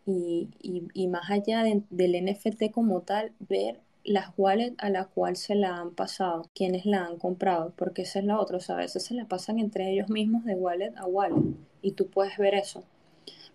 y, 0.05 0.49
y, 0.93 1.07
más 1.07 1.29
allá 1.29 1.63
del 1.63 2.15
NFT 2.25 2.71
como 2.71 3.01
tal, 3.01 3.31
ver 3.39 3.79
las 4.03 4.31
wallets 4.37 4.75
a 4.79 4.89
la 4.89 5.05
cual 5.05 5.35
se 5.35 5.55
la 5.55 5.77
han 5.77 5.91
pasado, 5.91 6.49
quienes 6.55 6.85
la 6.85 7.05
han 7.05 7.17
comprado, 7.17 7.73
porque 7.75 8.03
esa 8.03 8.19
es 8.19 8.25
la 8.25 8.39
otra, 8.39 8.57
o 8.57 8.59
sea, 8.59 8.75
a 8.75 8.79
veces 8.79 9.03
se 9.03 9.13
la 9.13 9.25
pasan 9.25 9.59
entre 9.59 9.91
ellos 9.91 10.09
mismos 10.09 10.45
de 10.45 10.55
wallet 10.55 10.93
a 10.97 11.05
wallet 11.05 11.55
y 11.81 11.91
tú 11.91 12.07
puedes 12.07 12.37
ver 12.37 12.55
eso. 12.55 12.83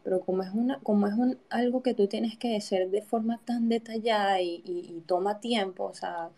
Pero 0.05 0.21
como 0.21 0.45
es, 0.45 0.51
una, 0.55 0.79
como 0.81 1.09
es 1.09 1.15
un, 1.15 1.39
algo 1.51 1.83
que 1.83 1.95
tú 1.95 2.07
tienes 2.07 2.39
que 2.39 2.57
hacer 2.57 2.91
de 2.91 3.03
forma 3.03 3.41
tan 3.45 3.69
detallada 3.69 4.41
y, 4.41 5.03
toma 5.07 5.41
tiempo, 5.41 5.85
o 5.85 5.95
sea, 5.95 6.31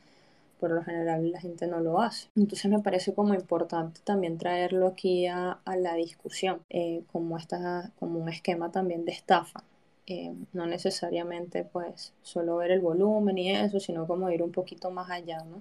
por 0.58 0.70
lo 0.70 0.82
general 0.82 1.30
la 1.30 1.40
gente 1.40 1.66
no 1.66 1.80
lo 1.80 2.00
hace. 2.00 2.28
Entonces 2.34 2.70
me 2.70 2.80
parece 2.80 3.14
como 3.14 3.34
importante 3.34 4.00
también 4.04 4.38
traerlo 4.38 4.88
aquí 4.88 5.26
a, 5.26 5.60
la 5.66 5.94
discusión, 5.94 6.62
eh, 6.70 7.02
como, 7.12 7.36
esta, 7.36 7.92
como 7.98 8.18
un 8.18 8.28
esquema 8.30 8.70
también 8.70 9.04
de 9.04 9.12
estafa. 9.12 9.62
Eh, 10.10 10.32
no 10.54 10.64
necesariamente 10.64 11.64
pues 11.64 12.14
solo 12.22 12.56
ver 12.56 12.70
el 12.70 12.80
volumen 12.80 13.36
y 13.36 13.50
eso, 13.50 13.78
sino 13.78 14.06
como 14.06 14.30
ir 14.30 14.42
un 14.42 14.52
poquito 14.52 14.90
más 14.90 15.10
allá, 15.10 15.44
¿no? 15.44 15.60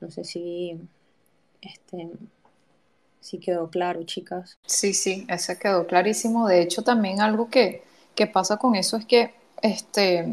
No 0.00 0.10
sé 0.10 0.24
si, 0.24 0.80
este, 1.60 2.08
si 3.20 3.36
quedó 3.36 3.68
claro, 3.68 4.02
chicas. 4.04 4.56
Sí, 4.64 4.94
sí, 4.94 5.26
ese 5.28 5.58
quedó 5.58 5.86
clarísimo. 5.86 6.48
De 6.48 6.62
hecho, 6.62 6.84
también 6.84 7.20
algo 7.20 7.50
que, 7.50 7.82
que 8.14 8.26
pasa 8.26 8.56
con 8.56 8.76
eso 8.76 8.96
es 8.96 9.04
que 9.04 9.34
este, 9.60 10.26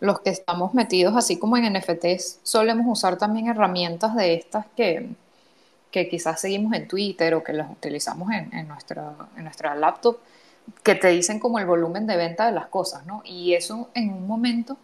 los 0.00 0.18
que 0.20 0.30
estamos 0.30 0.74
metidos 0.74 1.16
así 1.16 1.38
como 1.38 1.56
en 1.56 1.72
NFTs 1.72 2.40
solemos 2.42 2.86
usar 2.88 3.18
también 3.18 3.46
herramientas 3.46 4.16
de 4.16 4.34
estas 4.34 4.66
que, 4.76 5.10
que 5.92 6.08
quizás 6.08 6.40
seguimos 6.40 6.72
en 6.74 6.88
Twitter 6.88 7.34
o 7.34 7.44
que 7.44 7.52
las 7.52 7.70
utilizamos 7.70 8.32
en, 8.32 8.52
en, 8.52 8.68
en 9.36 9.44
nuestra 9.44 9.76
laptop 9.76 10.18
que 10.82 10.94
te 10.94 11.08
dicen 11.08 11.40
como 11.40 11.58
el 11.58 11.66
volumen 11.66 12.06
de 12.06 12.16
venta 12.16 12.46
de 12.46 12.52
las 12.52 12.66
cosas, 12.66 13.06
¿no? 13.06 13.22
Y 13.24 13.54
eso 13.54 13.88
en 13.94 14.12
un 14.12 14.26
momento 14.26 14.76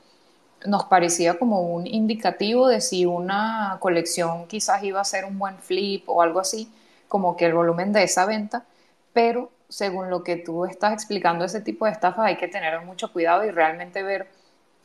nos 0.67 0.85
parecía 0.85 1.39
como 1.39 1.63
un 1.63 1.87
indicativo 1.87 2.69
de 2.69 2.81
si 2.81 3.07
una 3.07 3.79
colección 3.81 4.47
quizás 4.47 4.83
iba 4.83 5.01
a 5.01 5.05
ser 5.05 5.25
un 5.25 5.39
buen 5.39 5.59
flip 5.59 6.09
o 6.09 6.23
algo 6.23 6.41
así, 6.41 6.71
como 7.09 7.37
que 7.37 7.47
el 7.47 7.55
volumen 7.55 7.93
de 7.93 8.03
esa 8.03 8.27
venta, 8.27 8.65
pero 9.13 9.51
según 9.69 10.11
lo 10.11 10.23
que 10.23 10.37
tú 10.37 10.65
estás 10.65 10.93
explicando, 10.93 11.45
ese 11.45 11.61
tipo 11.61 11.87
de 11.87 11.93
estafas 11.93 12.27
hay 12.27 12.37
que 12.37 12.49
tener 12.49 12.81
mucho 12.83 13.13
cuidado 13.13 13.45
y 13.45 13.51
realmente 13.51 14.03
ver 14.03 14.29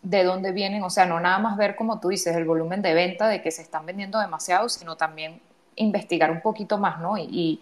de 0.01 0.23
dónde 0.23 0.51
vienen, 0.51 0.83
o 0.83 0.89
sea, 0.89 1.05
no 1.05 1.19
nada 1.19 1.39
más 1.39 1.57
ver 1.57 1.75
como 1.75 1.99
tú 1.99 2.09
dices 2.09 2.35
el 2.35 2.45
volumen 2.45 2.81
de 2.81 2.93
venta, 2.93 3.27
de 3.27 3.41
que 3.41 3.51
se 3.51 3.61
están 3.63 3.85
vendiendo 3.85 4.19
demasiado, 4.19 4.69
sino 4.69 4.95
también 4.95 5.41
investigar 5.75 6.31
un 6.31 6.41
poquito 6.41 6.77
más, 6.77 6.99
¿no? 6.99 7.17
y 7.17 7.61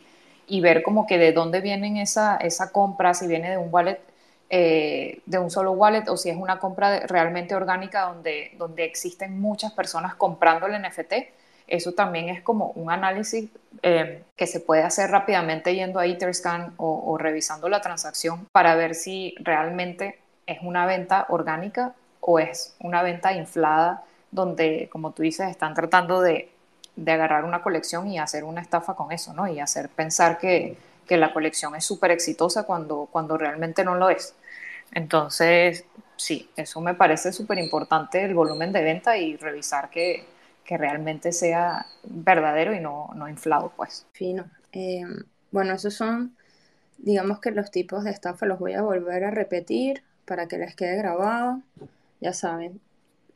ver 0.62 0.84
como 0.84 1.08
que 1.08 1.18
de 1.18 1.32
dónde 1.32 1.62
vienen 1.62 1.98
esa, 1.98 2.38
esa 2.38 2.72
compra, 2.72 3.14
si 3.14 3.28
viene 3.28 3.50
de 3.50 3.58
un 3.58 3.70
wallet, 3.72 4.00
eh, 4.50 5.22
de 5.26 5.40
un 5.40 5.50
solo 5.50 5.72
wallet 5.72 6.08
o 6.10 6.18
si 6.18 6.30
es 6.30 6.38
una 6.38 6.60
compra 6.60 7.00
realmente 7.08 7.56
orgánica 7.56 8.02
donde, 8.02 8.52
donde 8.58 8.86
existen 8.86 9.40
muchas 9.40 9.72
personas 9.74 10.16
comprando 10.16 10.68
el 10.68 10.80
NFT. 10.82 11.14
Eso 11.66 11.94
también 11.94 12.30
es 12.30 12.42
como 12.42 12.68
un 12.76 12.92
análisis 12.92 13.50
eh, 13.82 14.24
que 14.36 14.48
se 14.48 14.60
puede 14.60 14.84
hacer 14.84 15.10
rápidamente 15.10 15.74
yendo 15.74 16.00
a 16.00 16.06
Etherscan 16.06 16.74
o, 16.78 17.04
o 17.06 17.18
revisando 17.18 17.70
la 17.70 17.82
transacción 17.82 18.46
para 18.52 18.76
ver 18.76 18.96
si 18.96 19.34
realmente 19.40 20.20
es 20.46 20.60
una 20.62 20.86
venta 20.86 21.26
orgánica 21.30 21.96
o 22.20 22.38
es 22.40 22.76
una 22.80 23.02
venta 23.02 23.34
inflada 23.34 24.04
donde, 24.30 24.90
como 24.92 25.12
tú 25.12 25.24
dices, 25.24 25.50
están 25.50 25.74
tratando 25.74 26.22
de 26.22 26.53
de 26.96 27.12
agarrar 27.12 27.46
una 27.46 27.62
colección 27.62 28.08
y 28.08 28.20
hacer 28.20 28.44
una 28.44 28.62
estafa 28.62 28.96
con 28.96 29.12
eso, 29.12 29.34
¿no? 29.34 29.48
Y 29.48 29.60
hacer 29.60 29.90
pensar 29.90 30.38
que, 30.38 30.78
la 31.10 31.32
colección 31.32 31.76
es 31.76 31.86
súper 31.86 32.10
exitosa 32.10 32.64
cuando, 32.64 33.08
cuando 33.12 33.38
realmente 33.38 33.84
no 33.84 33.94
lo 33.94 34.10
es. 34.10 34.34
Entonces, 34.94 35.86
sí, 36.16 36.50
eso 36.56 36.82
me 36.82 36.96
parece 36.96 37.32
súper 37.32 37.60
importante, 37.60 38.24
el 38.24 38.34
volumen 38.34 38.74
de 38.74 38.82
venta 38.82 39.16
y 39.18 39.38
revisar 39.38 39.90
que, 39.90 40.26
realmente 40.66 41.32
sea 41.32 41.86
verdadero 42.02 42.74
y 42.74 42.80
no, 42.80 43.12
no 43.14 43.30
inflado, 43.30 43.72
pues. 43.76 44.08
Fino. 44.12 44.46
Eh, 44.72 45.06
bueno, 45.52 45.76
esos 45.76 45.94
son, 45.94 46.36
digamos 46.98 47.40
que 47.40 47.52
los 47.52 47.70
tipos 47.70 48.04
de 48.04 48.10
estafa 48.10 48.48
los 48.48 48.58
voy 48.58 48.74
a 48.74 48.82
volver 48.82 49.24
a 49.24 49.30
repetir 49.30 50.02
para 50.26 50.48
que 50.48 50.58
les 50.58 50.76
quede 50.76 50.96
grabado. 50.98 51.62
Ya 52.22 52.34
saben, 52.34 52.82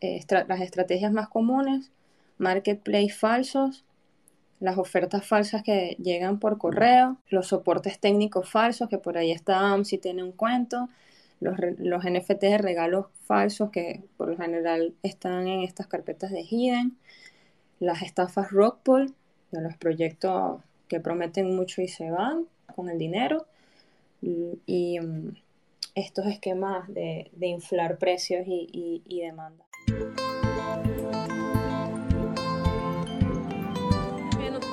eh, 0.02 0.26
las 0.48 0.62
estrategias 0.62 1.12
más 1.12 1.30
comunes 1.30 1.92
marketplace 2.38 3.10
falsos, 3.10 3.84
las 4.60 4.78
ofertas 4.78 5.26
falsas 5.26 5.64
que 5.64 5.96
llegan 6.02 6.40
por 6.40 6.58
correo, 6.58 7.18
los 7.30 7.48
soportes 7.48 8.00
técnicos 8.00 8.50
falsos, 8.50 8.90
que 8.90 8.98
por 8.98 9.18
ahí 9.18 9.32
está 9.32 9.84
si 9.84 9.98
tiene 9.98 10.24
un 10.24 10.32
cuento, 10.32 10.90
los, 11.40 11.58
los 11.78 12.04
NFT 12.04 12.42
de 12.42 12.58
regalos 12.58 13.08
falsos 13.26 13.70
que 13.70 14.04
por 14.18 14.30
lo 14.30 14.38
general 14.38 14.96
están 15.04 15.48
en 15.48 15.62
estas 15.62 15.88
carpetas 15.88 16.32
de 16.32 16.42
Hidden, 16.42 16.98
las 17.80 18.02
estafas 18.02 18.52
Rockpool, 18.52 19.14
de 19.52 19.62
los 19.62 19.78
proyectos 19.78 20.62
que 20.88 21.00
prometen 21.00 21.56
mucho 21.56 21.82
y 21.82 21.88
se 21.88 22.10
van 22.10 22.48
con 22.76 22.90
el 22.90 22.98
dinero. 22.98 23.46
Y, 24.22 25.00
mm, 25.00 25.36
estos 25.96 26.28
esquemas 26.28 26.88
de, 26.94 27.32
inflar 27.40 27.98
precios 27.98 28.46
y, 28.48 29.02
y 29.04 29.22
demanda. 29.22 29.66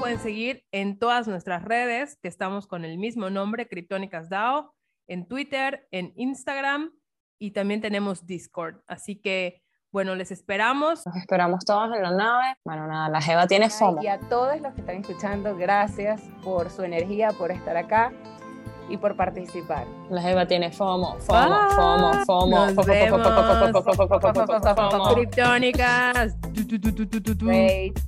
Pueden 0.04 0.20
seguir 0.20 0.66
en 0.70 0.98
todas 0.98 1.26
nuestras 1.28 1.64
redes, 1.64 2.18
que 2.20 2.28
estamos 2.28 2.66
con 2.66 2.84
el 2.84 2.98
mismo 2.98 3.30
nombre, 3.30 3.66
Criptónicas 3.66 4.28
DAO, 4.28 4.74
en 5.08 5.26
Twitter, 5.26 5.88
en 5.92 6.12
Instagram 6.16 6.92
y 7.38 7.52
también 7.52 7.80
tenemos 7.80 8.26
Discord. 8.26 8.82
Así 8.86 9.16
que, 9.16 9.62
bueno, 9.90 10.14
les 10.14 10.30
esperamos. 10.30 11.06
Nos 11.06 11.16
esperamos 11.16 11.64
todos 11.64 11.96
en 11.96 12.02
la 12.02 12.10
nave. 12.10 12.54
Bueno, 12.66 12.86
nada, 12.86 13.08
la 13.08 13.22
Jeva 13.22 13.46
tiene 13.46 13.70
FOMO. 13.70 14.02
Y 14.02 14.08
a 14.08 14.20
todos 14.20 14.60
los 14.60 14.74
que 14.74 14.82
están 14.82 14.96
escuchando, 14.96 15.56
gracias 15.56 16.20
por 16.42 16.68
su 16.68 16.82
energía, 16.82 17.30
por 17.30 17.50
estar 17.50 17.78
acá 17.78 18.12
y 18.90 18.98
por 18.98 19.16
participar. 19.16 19.86
La 20.10 20.20
Jeva 20.20 20.46
tiene 20.46 20.70
FOMO, 20.70 21.18
FOMO, 21.20 21.70
FOMO, 21.70 22.12
FOMO. 22.26 22.66
Nos 22.72 22.86
vemos. 22.86 23.22
Criptónicas. 25.14 26.36
Wait. 27.42 27.98